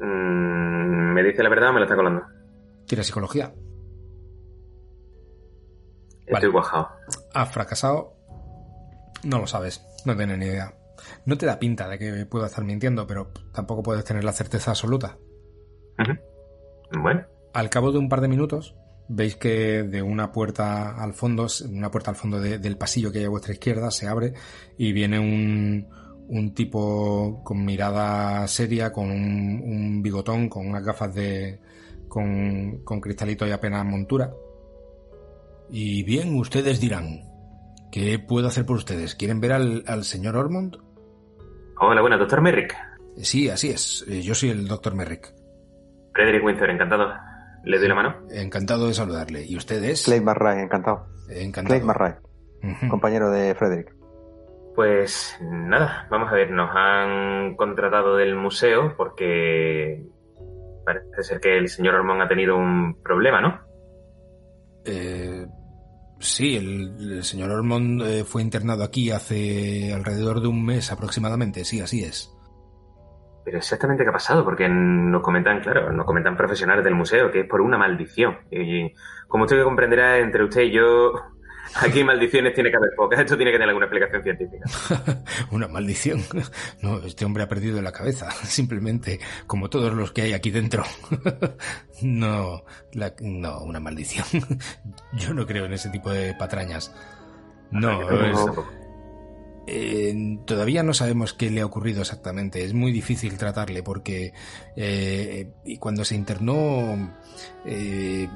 [0.00, 2.22] Mm, ¿Me dice la verdad o me lo está colando?
[2.86, 3.52] Tira psicología.
[6.26, 6.88] Estoy cuajado.
[7.34, 8.14] Has fracasado.
[9.24, 9.84] No lo sabes.
[10.04, 10.74] No tienes ni idea.
[11.26, 14.70] No te da pinta de que pueda estar mintiendo, pero tampoco puedes tener la certeza
[14.70, 15.18] absoluta.
[16.92, 17.22] Bueno,
[17.52, 18.76] Al cabo de un par de minutos,
[19.08, 23.18] veis que de una puerta al fondo, una puerta al fondo de- del pasillo que
[23.20, 24.34] hay a vuestra izquierda, se abre
[24.76, 25.88] y viene un,
[26.28, 31.58] un tipo con mirada seria, con un, un bigotón, con unas gafas de.
[32.08, 34.30] con, con cristalito y apenas montura.
[35.70, 37.22] Y bien, ustedes dirán.
[37.90, 39.14] ¿Qué puedo hacer por ustedes?
[39.14, 40.76] ¿Quieren ver al, al señor Ormond?
[41.80, 42.74] hola, buenas, doctor Merrick.
[43.16, 44.04] Sí, así es.
[44.08, 45.32] Eh, Yo soy el doctor Merrick.
[46.12, 47.14] Frederick Windsor, encantado.
[47.68, 48.16] ¿Le doy la mano?
[48.30, 49.44] Encantado de saludarle.
[49.44, 50.02] ¿Y ustedes?
[50.04, 51.06] Clay Marray, encantado.
[51.28, 51.66] Encantado.
[51.66, 52.14] Clay Marray,
[52.88, 53.94] compañero de Frederick.
[54.74, 60.02] Pues nada, vamos a ver, nos han contratado del museo porque
[60.82, 63.60] parece ser que el señor Ormond ha tenido un problema, ¿no?
[64.86, 65.46] Eh,
[66.20, 71.66] sí, el, el señor Ormond eh, fue internado aquí hace alrededor de un mes aproximadamente,
[71.66, 72.34] sí, así es.
[73.48, 77.40] Pero exactamente qué ha pasado, porque nos comentan, claro, nos comentan profesionales del museo que
[77.40, 78.36] es por una maldición.
[78.50, 78.92] Y
[79.26, 81.12] como usted comprenderá, entre usted y yo,
[81.82, 83.20] Aquí maldiciones tiene que haber pocas.
[83.20, 84.64] Esto tiene que tener alguna explicación científica.
[85.50, 86.20] Una maldición.
[86.82, 88.30] No, este hombre ha perdido la cabeza.
[88.30, 90.84] Simplemente, como todos los que hay aquí dentro.
[92.02, 94.24] No, la- no, una maldición.
[95.12, 96.94] Yo no creo en ese tipo de patrañas.
[97.70, 98.66] No, es- tampoco.
[99.70, 102.64] Eh, todavía no sabemos qué le ha ocurrido exactamente.
[102.64, 104.32] Es muy difícil tratarle porque
[104.76, 106.96] eh, cuando se internó
[107.66, 108.28] eh,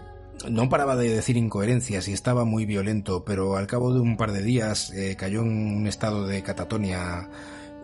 [0.51, 4.33] no paraba de decir incoherencias y estaba muy violento, pero al cabo de un par
[4.33, 7.29] de días eh, cayó en un estado de catatonia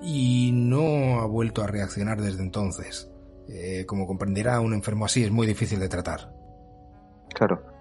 [0.03, 3.11] y no ha vuelto a reaccionar desde entonces.
[3.49, 6.33] Eh, como comprenderá, un enfermo así es muy difícil de tratar.
[7.35, 7.78] Claro.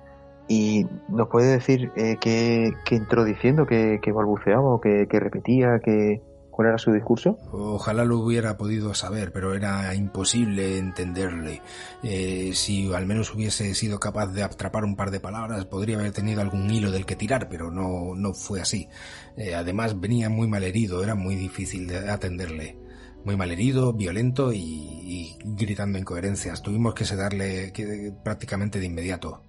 [0.48, 5.80] ¿Y nos puede decir eh, qué, qué entró diciendo, qué, qué balbuceaba o qué, repetía,
[5.84, 6.22] qué,
[6.52, 7.38] cuál era su discurso?
[7.52, 11.62] Ojalá lo hubiera podido saber, pero era imposible entenderle.
[12.02, 16.14] Eh, si al menos hubiese sido capaz de atrapar un par de palabras, podría haber
[16.14, 18.88] tenido algún hilo del que tirar, pero no, no fue así.
[19.36, 22.78] Eh, además, venía muy mal herido, era muy difícil de atenderle.
[23.26, 26.62] Muy mal herido, violento y, y gritando incoherencias.
[26.62, 29.44] Tuvimos que sedarle que- prácticamente de inmediato.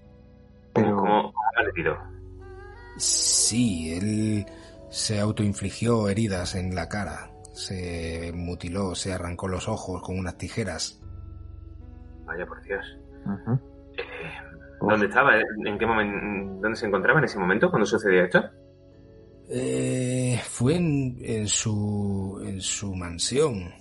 [0.74, 1.02] Pero- ¿Cómo,
[1.32, 1.96] cómo ha malherido?
[2.96, 4.46] Sí, él
[4.90, 11.00] se autoinfligió heridas en la cara, se mutiló, se arrancó los ojos con unas tijeras.
[12.24, 12.84] Vaya por Dios.
[13.96, 14.02] Eh,
[14.80, 15.32] ¿Dónde estaba?
[15.64, 16.60] ¿En qué momento?
[16.62, 18.42] ¿Dónde se encontraba en ese momento cuando sucedió esto?
[19.50, 23.72] Eh, fue en, en su en su mansión.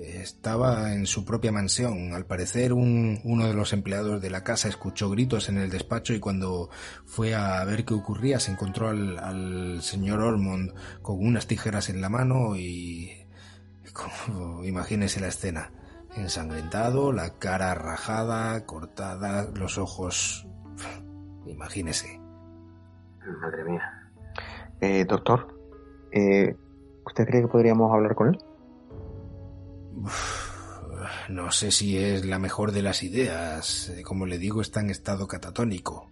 [0.00, 2.14] Estaba en su propia mansión.
[2.14, 6.14] Al parecer un, uno de los empleados de la casa escuchó gritos en el despacho
[6.14, 6.70] y cuando
[7.04, 10.72] fue a ver qué ocurría se encontró al, al señor Ormond
[11.02, 13.26] con unas tijeras en la mano y...
[13.92, 15.72] como- imagínese la escena.
[16.16, 20.46] Ensangrentado, la cara rajada, cortada, los ojos...
[21.46, 22.20] Imagínese.
[23.40, 23.82] Madre mía.
[24.80, 25.58] Eh, doctor,
[26.12, 26.54] eh,
[27.04, 28.38] ¿usted cree que podríamos hablar con él?
[30.02, 33.90] Uf, No sé si es la mejor de las ideas.
[33.90, 36.10] Eh, Como le digo, está en estado catatónico.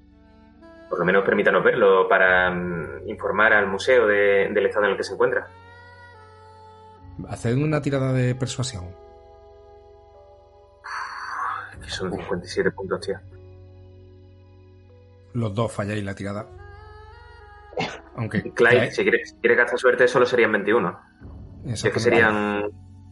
[0.88, 4.96] Por lo menos permítanos verlo para mm, informar al museo de- del estado en el
[4.96, 5.46] que se encuentra.
[7.28, 8.94] Haced una tirada de persuasión.
[11.82, 13.18] Que son 57 puntos, tío.
[15.34, 16.46] Los dos falláis la tirada.
[18.16, 20.98] Aunque Clyde, si quieres, si quieres gastar suerte, solo serían 21.
[21.74, 22.62] Si es que serían.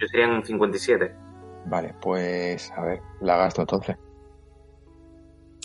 [0.01, 1.14] Yo serían 57.
[1.66, 3.97] Vale, pues a ver, la gasto entonces.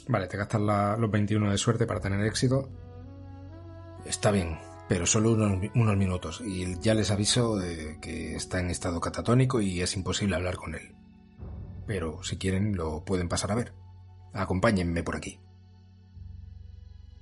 [0.08, 2.70] Vale, te gastas la- los 21 de suerte para tener éxito.
[4.06, 4.58] Está bien,
[4.88, 6.42] pero solo unos, unos minutos.
[6.46, 10.74] Y ya les aviso de que está en estado catatónico y es imposible hablar con
[10.74, 10.96] él.
[11.86, 13.74] Pero si quieren, lo pueden pasar a ver.
[14.34, 15.40] Acompáñenme por aquí.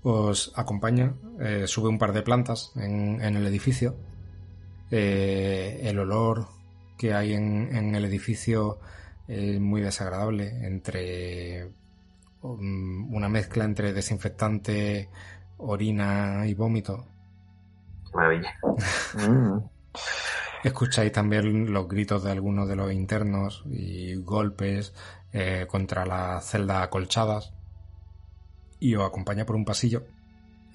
[0.04, 3.96] Os acompaña, eh, sube un par de plantas en, en el edificio.
[4.92, 6.48] Eh, el olor
[6.98, 8.80] que hay en, en el edificio
[9.28, 11.70] es muy desagradable entre
[12.42, 15.10] um, una mezcla entre desinfectante,
[15.58, 17.06] orina y vómito.
[18.14, 18.54] Maravilla.
[19.16, 19.60] Mm,
[20.64, 24.94] Escucháis también los gritos de algunos de los internos y golpes
[25.34, 27.54] eh, contra las celdas acolchadas.
[28.80, 30.04] Y os acompaña por un pasillo.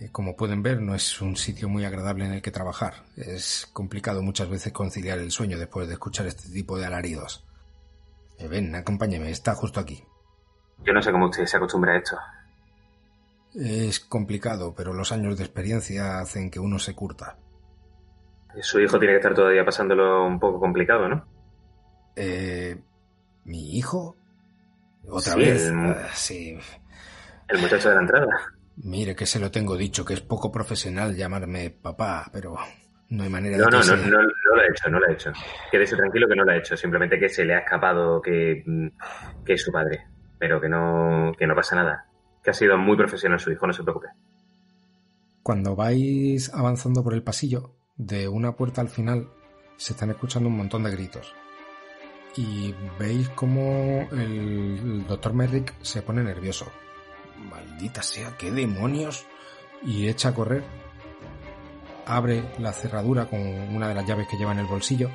[0.02, 2.94] Eh, como pueden ver, no es un sitio muy agradable en el que trabajar.
[3.16, 7.44] Es complicado muchas veces conciliar el sueño después de escuchar este tipo de alaridos.
[8.38, 10.02] Eh, ven, acompáñeme, está justo aquí.
[10.84, 12.16] Yo no sé cómo usted se acostumbra a esto.
[13.54, 17.36] Es complicado, pero los años de experiencia hacen que uno se curta.
[18.60, 21.26] Su hijo tiene que estar todavía pasándolo un poco complicado, ¿no?
[22.16, 22.78] Eh,
[23.44, 24.16] ¿Mi hijo?
[25.08, 25.66] ¿Otra Sí, vez?
[25.66, 26.58] el- Ah, sí.
[27.48, 28.28] El muchacho de la entrada.
[28.76, 32.56] Mire que se lo tengo dicho, que es poco profesional llamarme papá, pero
[33.10, 35.12] no hay manera No, de no, no, no, no lo ha hecho, no lo ha
[35.12, 35.32] hecho.
[35.70, 36.76] Quédese tranquilo que no lo ha hecho.
[36.76, 38.88] Simplemente que se le ha escapado que, mm,
[39.44, 40.06] que es su padre.
[40.38, 42.06] Pero que no, que no pasa nada.
[42.42, 44.08] Que ha sido muy profesional su hijo, no se preocupe.
[45.42, 49.28] Cuando vais avanzando por el pasillo, de una puerta al final,
[49.76, 51.34] se están escuchando un montón de gritos.
[52.36, 56.72] Y veis como el doctor Merrick se pone nervioso.
[57.38, 59.26] Maldita sea, qué demonios.
[59.84, 60.64] Y echa a correr.
[62.06, 65.10] Abre la cerradura con una de las llaves que lleva en el bolsillo.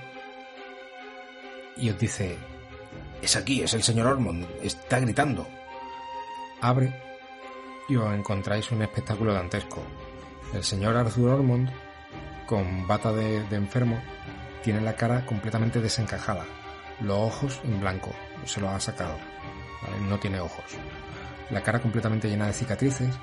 [1.77, 2.37] Y os dice,
[3.21, 5.47] es aquí, es el señor Ormond, está gritando.
[6.61, 7.07] Abre
[7.87, 9.81] y os encontráis un espectáculo dantesco.
[10.53, 11.69] El señor Arthur Ormond,
[12.45, 14.01] con bata de, enfermo,
[14.63, 16.45] tiene la cara completamente desencajada,
[17.01, 18.11] los ojos en blanco,
[18.45, 19.17] se los ha sacado,
[20.09, 20.65] no tiene ojos,
[21.49, 23.13] la cara completamente llena de cicatrices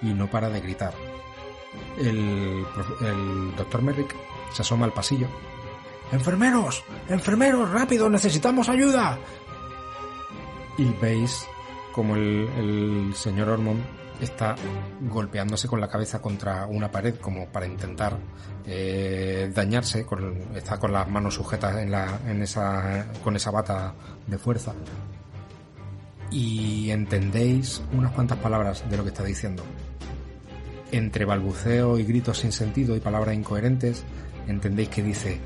[0.00, 0.92] y no para de gritar.
[1.98, 2.64] El,
[3.56, 4.14] doctor Merrick
[4.52, 5.28] se asoma al pasillo.
[6.10, 6.84] ¡Enfermeros!
[7.08, 7.70] ¡Enfermeros!
[7.70, 8.10] ¡Rápido!
[8.10, 9.18] ¡Necesitamos ayuda!
[10.76, 11.46] Y veis
[11.92, 13.82] como el, señor Ormond
[14.20, 14.54] está
[15.00, 18.16] golpeándose con la cabeza contra una pared como para intentar
[18.66, 20.04] eh, dañarse.
[20.04, 23.94] Con, está con las manos sujetas en, en esa, con esa bata
[24.26, 24.74] de fuerza.
[26.32, 29.62] Y entendéis unas cuantas palabras de lo que está diciendo.
[30.90, 34.04] Entre balbuceo y gritos sin sentido y palabras incoherentes,
[34.48, 35.40] entendéis que dice,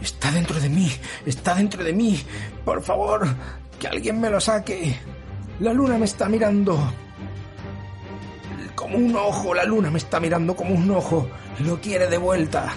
[0.00, 0.90] Está dentro de mí,
[1.26, 2.20] está dentro de mí.
[2.64, 3.26] Por favor,
[3.78, 4.96] que alguien me lo saque.
[5.60, 6.78] La luna me está mirando.
[8.74, 11.28] Como un ojo, la luna me está mirando como un ojo.
[11.64, 12.72] Lo quiere de vuelta.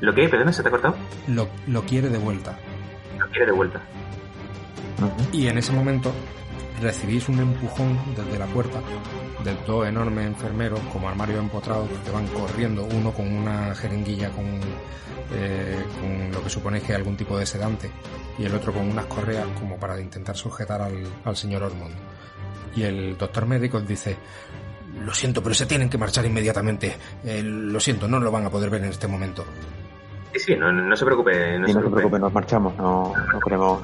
[0.00, 0.28] ¿Lo que?
[0.28, 0.96] Perdona, ¿se te ha cortado?
[1.28, 2.58] Lo, lo quiere de vuelta.
[3.18, 3.80] Lo quiere de vuelta.
[5.32, 6.12] Y en ese momento
[6.80, 8.80] recibís un empujón desde la puerta
[9.44, 14.46] de dos enormes enfermeros como armarios empotrados que van corriendo, uno con una jeringuilla con,
[15.32, 17.90] eh, con lo que suponéis que es algún tipo de sedante
[18.38, 21.94] y el otro con unas correas como para intentar sujetar al, al señor Ormond.
[22.74, 24.16] Y el doctor médico dice,
[25.00, 26.96] lo siento, pero se tienen que marchar inmediatamente.
[27.24, 29.44] Eh, lo siento, no lo van a poder ver en este momento.
[30.32, 31.58] Sí, sí, no, no se preocupe.
[31.58, 33.82] No y se no se preocupe, nos marchamos, no, no queremos...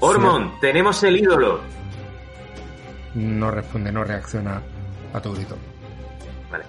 [0.00, 1.60] Ormond, tenemos el ídolo.
[3.14, 4.60] No responde, no reacciona
[5.12, 5.56] a tu grito.
[6.50, 6.64] Vale.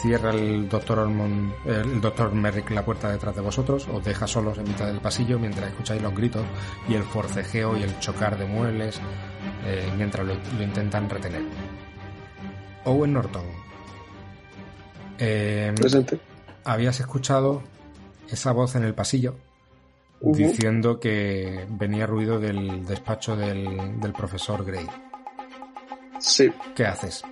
[0.00, 4.58] Cierra el doctor Ormond, el doctor Merrick la puerta detrás de vosotros, os deja solos
[4.58, 6.44] en mitad del pasillo mientras escucháis los gritos
[6.88, 9.00] y el forcejeo y el chocar de muebles
[9.64, 11.42] eh, mientras lo, lo intentan retener.
[12.84, 13.44] Owen Norton.
[15.18, 16.18] Eh, Presente.
[16.64, 17.62] habías escuchado
[18.28, 19.36] esa voz en el pasillo
[20.24, 24.86] Diciendo que venía ruido del despacho del, del profesor Gray.
[26.18, 27.22] Sí, ¿Qué haces?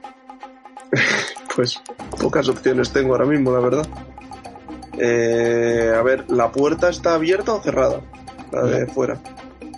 [1.54, 1.80] pues
[2.20, 3.86] pocas opciones tengo ahora mismo, la verdad.
[4.98, 8.00] Eh, a ver, ¿la puerta está abierta o cerrada?
[8.50, 9.20] La de fuera.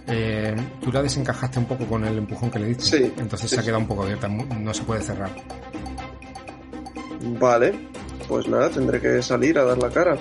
[0.06, 2.84] Eh, tú la desencajaste un poco con el empujón que le diste.
[2.84, 5.30] Sí, Entonces sí, se ha quedado un poco abierta, no se puede cerrar.
[7.38, 7.88] Vale,
[8.26, 10.18] pues nada, tendré que salir a dar la cara.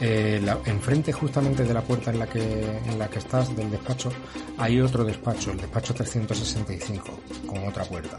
[0.00, 2.40] Eh, la- enfrente justamente de la puerta en la que
[2.86, 4.10] en la que estás del despacho
[4.56, 8.18] hay otro despacho, el despacho 365, con otra puerta.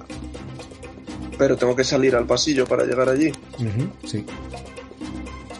[1.37, 3.31] Pero tengo que salir al pasillo para llegar allí.
[4.05, 4.23] Sí.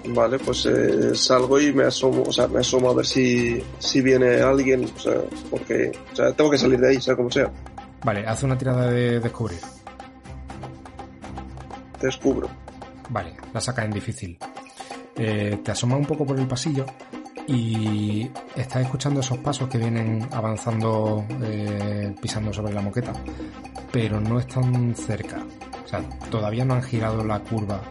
[0.09, 4.01] Vale, pues eh, salgo y me asomo, o sea, me asomo a ver si, si
[4.01, 5.13] viene alguien, o sea,
[5.49, 7.51] porque, o sea, tengo que salir de ahí, sea como sea.
[8.03, 9.59] Vale, haz una tirada de descubrir.
[11.99, 12.49] Descubro.
[13.09, 14.37] Vale, la saca en difícil.
[15.15, 16.85] Eh, te asoma un poco por el pasillo
[17.47, 23.11] y estás escuchando esos pasos que vienen avanzando, eh, pisando sobre la moqueta,
[23.91, 25.45] pero no están cerca.
[25.83, 27.81] O sea, todavía no han girado la curva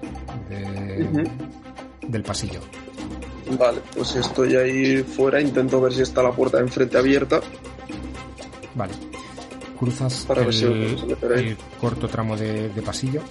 [0.48, 1.28] de-
[2.08, 2.60] del pasillo.
[3.58, 7.40] Vale, pues estoy ahí fuera, intento ver si está la puerta de enfrente abierta.
[8.74, 8.92] Vale.
[9.78, 13.22] Cruzas Para si el corto tramo de, de pasillo.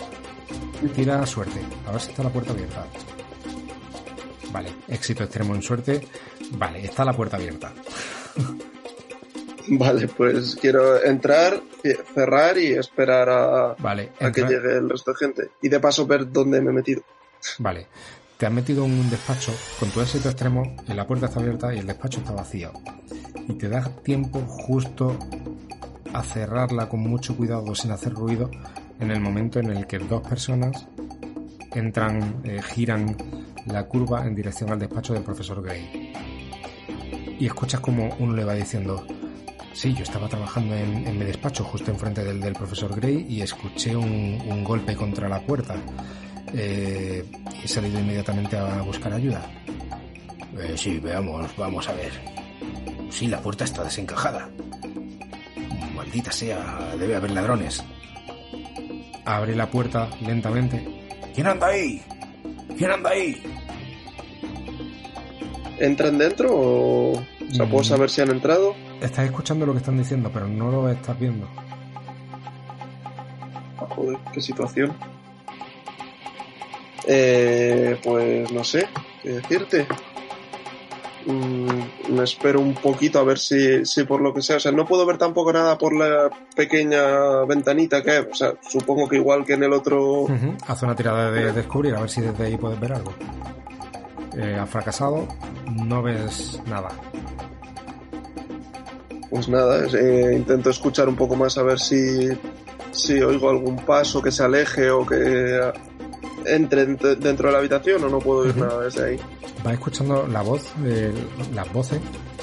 [0.96, 1.60] Tira suerte.
[1.88, 2.86] A ver si está la puerta abierta.
[4.52, 6.02] Vale, éxito extremo en suerte.
[6.52, 7.72] Vale, está la puerta abierta.
[9.72, 15.12] Vale, pues quiero entrar, eh, cerrar y esperar a, Vale, a que llegue el resto
[15.12, 15.50] de gente.
[15.62, 17.04] Y de paso ver dónde me he metido.
[17.60, 17.88] vale.
[18.38, 21.76] Te has metido en un despacho con tu éxito extremo y la puerta está abierta
[21.76, 22.72] y el despacho está vacío.
[23.50, 25.20] Y te da tiempo justo
[26.14, 28.50] a cerrarla con mucho cuidado sin hacer ruido
[29.00, 30.88] en el momento en el que dos personas
[31.74, 33.16] entran, eh, giran
[33.72, 36.14] la curva en dirección al despacho del profesor Gray.
[37.40, 39.06] Y escuchas como uno le va diciendo,
[39.74, 43.42] sí, yo estaba trabajando en, en mi despacho justo enfrente del, del profesor Gray y
[43.42, 45.76] escuché un, un golpe contra la puerta.
[46.54, 47.24] Eh,
[47.64, 49.42] he salido inmediatamente a buscar ayuda.
[50.60, 52.12] "Eh, sí, veamos, vamos a ver.
[53.10, 54.50] Sí, la puerta está desencajada.
[55.96, 57.84] Maldita sea, debe haber ladrones.
[59.26, 60.86] Abre la puerta lentamente.
[61.36, 62.02] ¿Quién anda ahí?
[62.78, 63.42] ¿Quién anda ahí?
[65.80, 67.86] ¿Entran dentro o, o sea, puedo Mm.
[67.86, 68.76] saber si han entrado?
[69.02, 71.48] Estás escuchando lo que están diciendo, pero no lo estás viendo.
[73.78, 74.94] Joder, qué situación.
[77.08, 78.86] Eh, pues no sé,
[79.24, 79.88] qué decirte.
[81.26, 84.72] Mm, me espero un poquito a ver si, si por lo que sea, o sea,
[84.72, 89.18] no puedo ver tampoco nada por la pequeña ventanita que hay, o sea, supongo que
[89.18, 90.28] igual que en el otro...
[90.68, 93.14] Haz una tirada de descubrir, a ver si desde ahí puedes ver algo.
[94.42, 95.28] Eh, has fracasado,
[95.86, 96.90] no ves nada.
[99.30, 102.30] Pues nada, eh, intento escuchar un poco más a ver si,
[102.92, 105.72] si oigo algún paso que se aleje o que
[106.46, 108.62] entre dentro de la habitación o no puedo oír Ujú.
[108.62, 109.20] nada desde ahí.
[109.66, 111.14] Va escuchando la voz, eh,
[111.54, 112.00] las voces,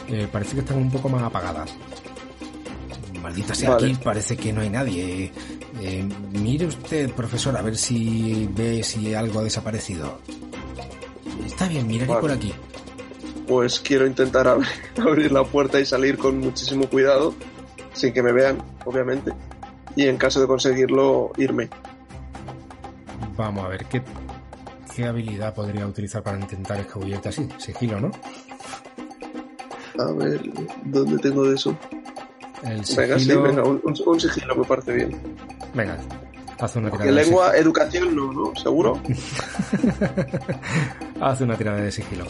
[0.08, 1.74] eh, parece que están un poco más apagadas.
[3.22, 3.86] Maldita sea, Vale.
[3.86, 5.32] aquí parece que no hay nadie.
[5.80, 10.20] Eh, mire usted, profesor, a ver si ve si algo ha desaparecido.
[11.46, 12.20] Está bien, mira Vale.
[12.20, 12.52] por aquí.
[13.46, 14.68] Pues quiero intentar abrir,
[15.00, 17.34] abrir la puerta y salir con muchísimo cuidado,
[17.92, 19.32] sin que me vean, obviamente.
[19.94, 21.70] Y en caso de conseguirlo, irme.
[23.36, 24.02] Vamos a ver qué,
[24.94, 27.48] qué habilidad podría utilizar para intentar escabullirte así.
[27.58, 28.10] Sigilo, ¿no?
[29.98, 30.40] A ver,
[30.84, 31.76] ¿dónde tengo de eso?
[32.62, 33.42] El Venga, sí, sigilo.
[33.42, 35.18] venga, un, un- un sigilo me parece bien.
[35.74, 35.98] Venga,
[36.58, 38.52] haz una tirada de lengua, educación no, ¿no?
[38.56, 39.00] ¿Seguro?
[41.20, 42.24] Haz una tirada de sigilo.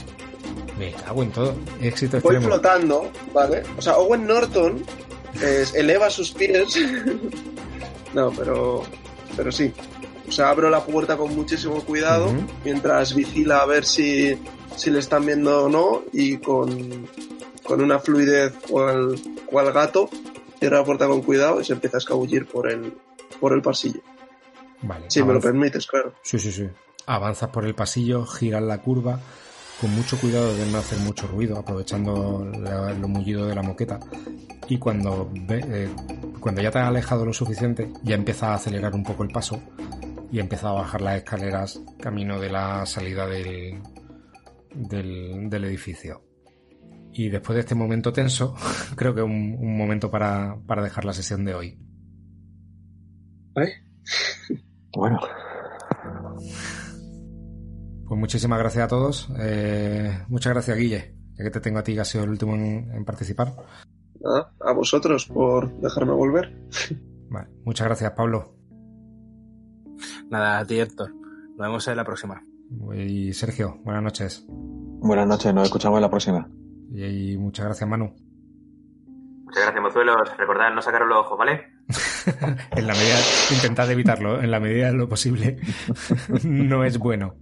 [0.78, 1.54] Me cago en todo.
[1.80, 2.54] Éxito Voy extremo.
[2.54, 3.62] flotando, ¿vale?
[3.78, 4.82] O sea, Owen Norton
[5.42, 6.78] es- eleva sus pies.
[8.14, 8.82] no, pero,
[9.36, 9.72] pero sí.
[10.28, 12.32] O sea, abro la puerta con muchísimo cuidado
[12.64, 14.36] mientras vigila a ver si,
[14.76, 17.06] si le están viendo o no y con,
[17.62, 19.14] con una fluidez cual,
[19.46, 20.10] cual gato
[20.58, 22.92] cierra la puerta con cuidado y se empieza a escabullir por el,
[23.40, 24.00] por el pasillo.
[24.82, 25.06] Vale.
[25.08, 26.14] Si me lo permites, claro.
[26.22, 26.68] Sí, sí, sí.
[27.06, 29.20] Avanzas por el pasillo, giras la curva,
[29.80, 34.00] con mucho cuidado de no hacer mucho ruido, aprovechando la- lo mullido de la moqueta.
[34.68, 35.88] Y cuando, ve- eh,
[36.40, 39.60] cuando ya te has alejado lo suficiente, ya empiezas a acelerar un poco el paso
[40.32, 43.80] y empiezas a bajar las escaleras camino de la salida del,
[44.74, 46.22] del, del edificio.
[47.12, 48.54] Y después de este momento tenso,
[48.96, 51.78] creo que es un, un momento para, para dejar la sesión de hoy.
[54.96, 55.20] Bueno,
[58.08, 59.28] Pues muchísimas gracias a todos.
[59.38, 62.54] Eh, muchas gracias, Guille, ya que te tengo a ti, que has sido el último
[62.54, 63.52] en, en participar.
[64.20, 66.56] Nada, a vosotros por dejarme volver.
[67.30, 67.48] Vale.
[67.64, 68.54] Muchas gracias, Pablo.
[70.30, 71.12] Nada, a ti, Héctor.
[71.12, 72.42] Nos vemos en la próxima.
[72.94, 74.44] Y Sergio, buenas noches.
[74.48, 76.48] buenas noches, nos escuchamos en la próxima.
[76.92, 78.14] Y, y muchas gracias, Manu.
[79.44, 80.36] Muchas gracias, mozuelos.
[80.36, 81.62] Recordad no sacaros los ojos, ¿vale?
[82.72, 83.18] En la medida,
[83.52, 85.58] intentad evitarlo, en la medida de lo posible.
[86.42, 87.36] no es bueno.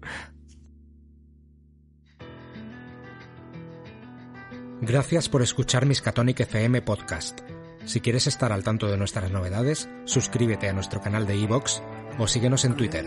[4.80, 7.40] Gracias por escuchar Miskatonic FM Podcast.
[7.86, 11.80] Si quieres estar al tanto de nuestras novedades, suscríbete a nuestro canal de iVoox
[12.18, 13.06] o síguenos en Twitter,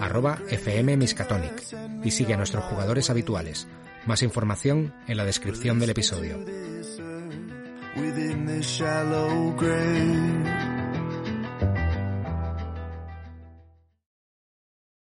[0.00, 1.62] arroba FM Miskatonic,
[2.04, 3.66] y sigue a nuestros jugadores habituales.
[4.06, 6.38] Más información en la descripción del episodio.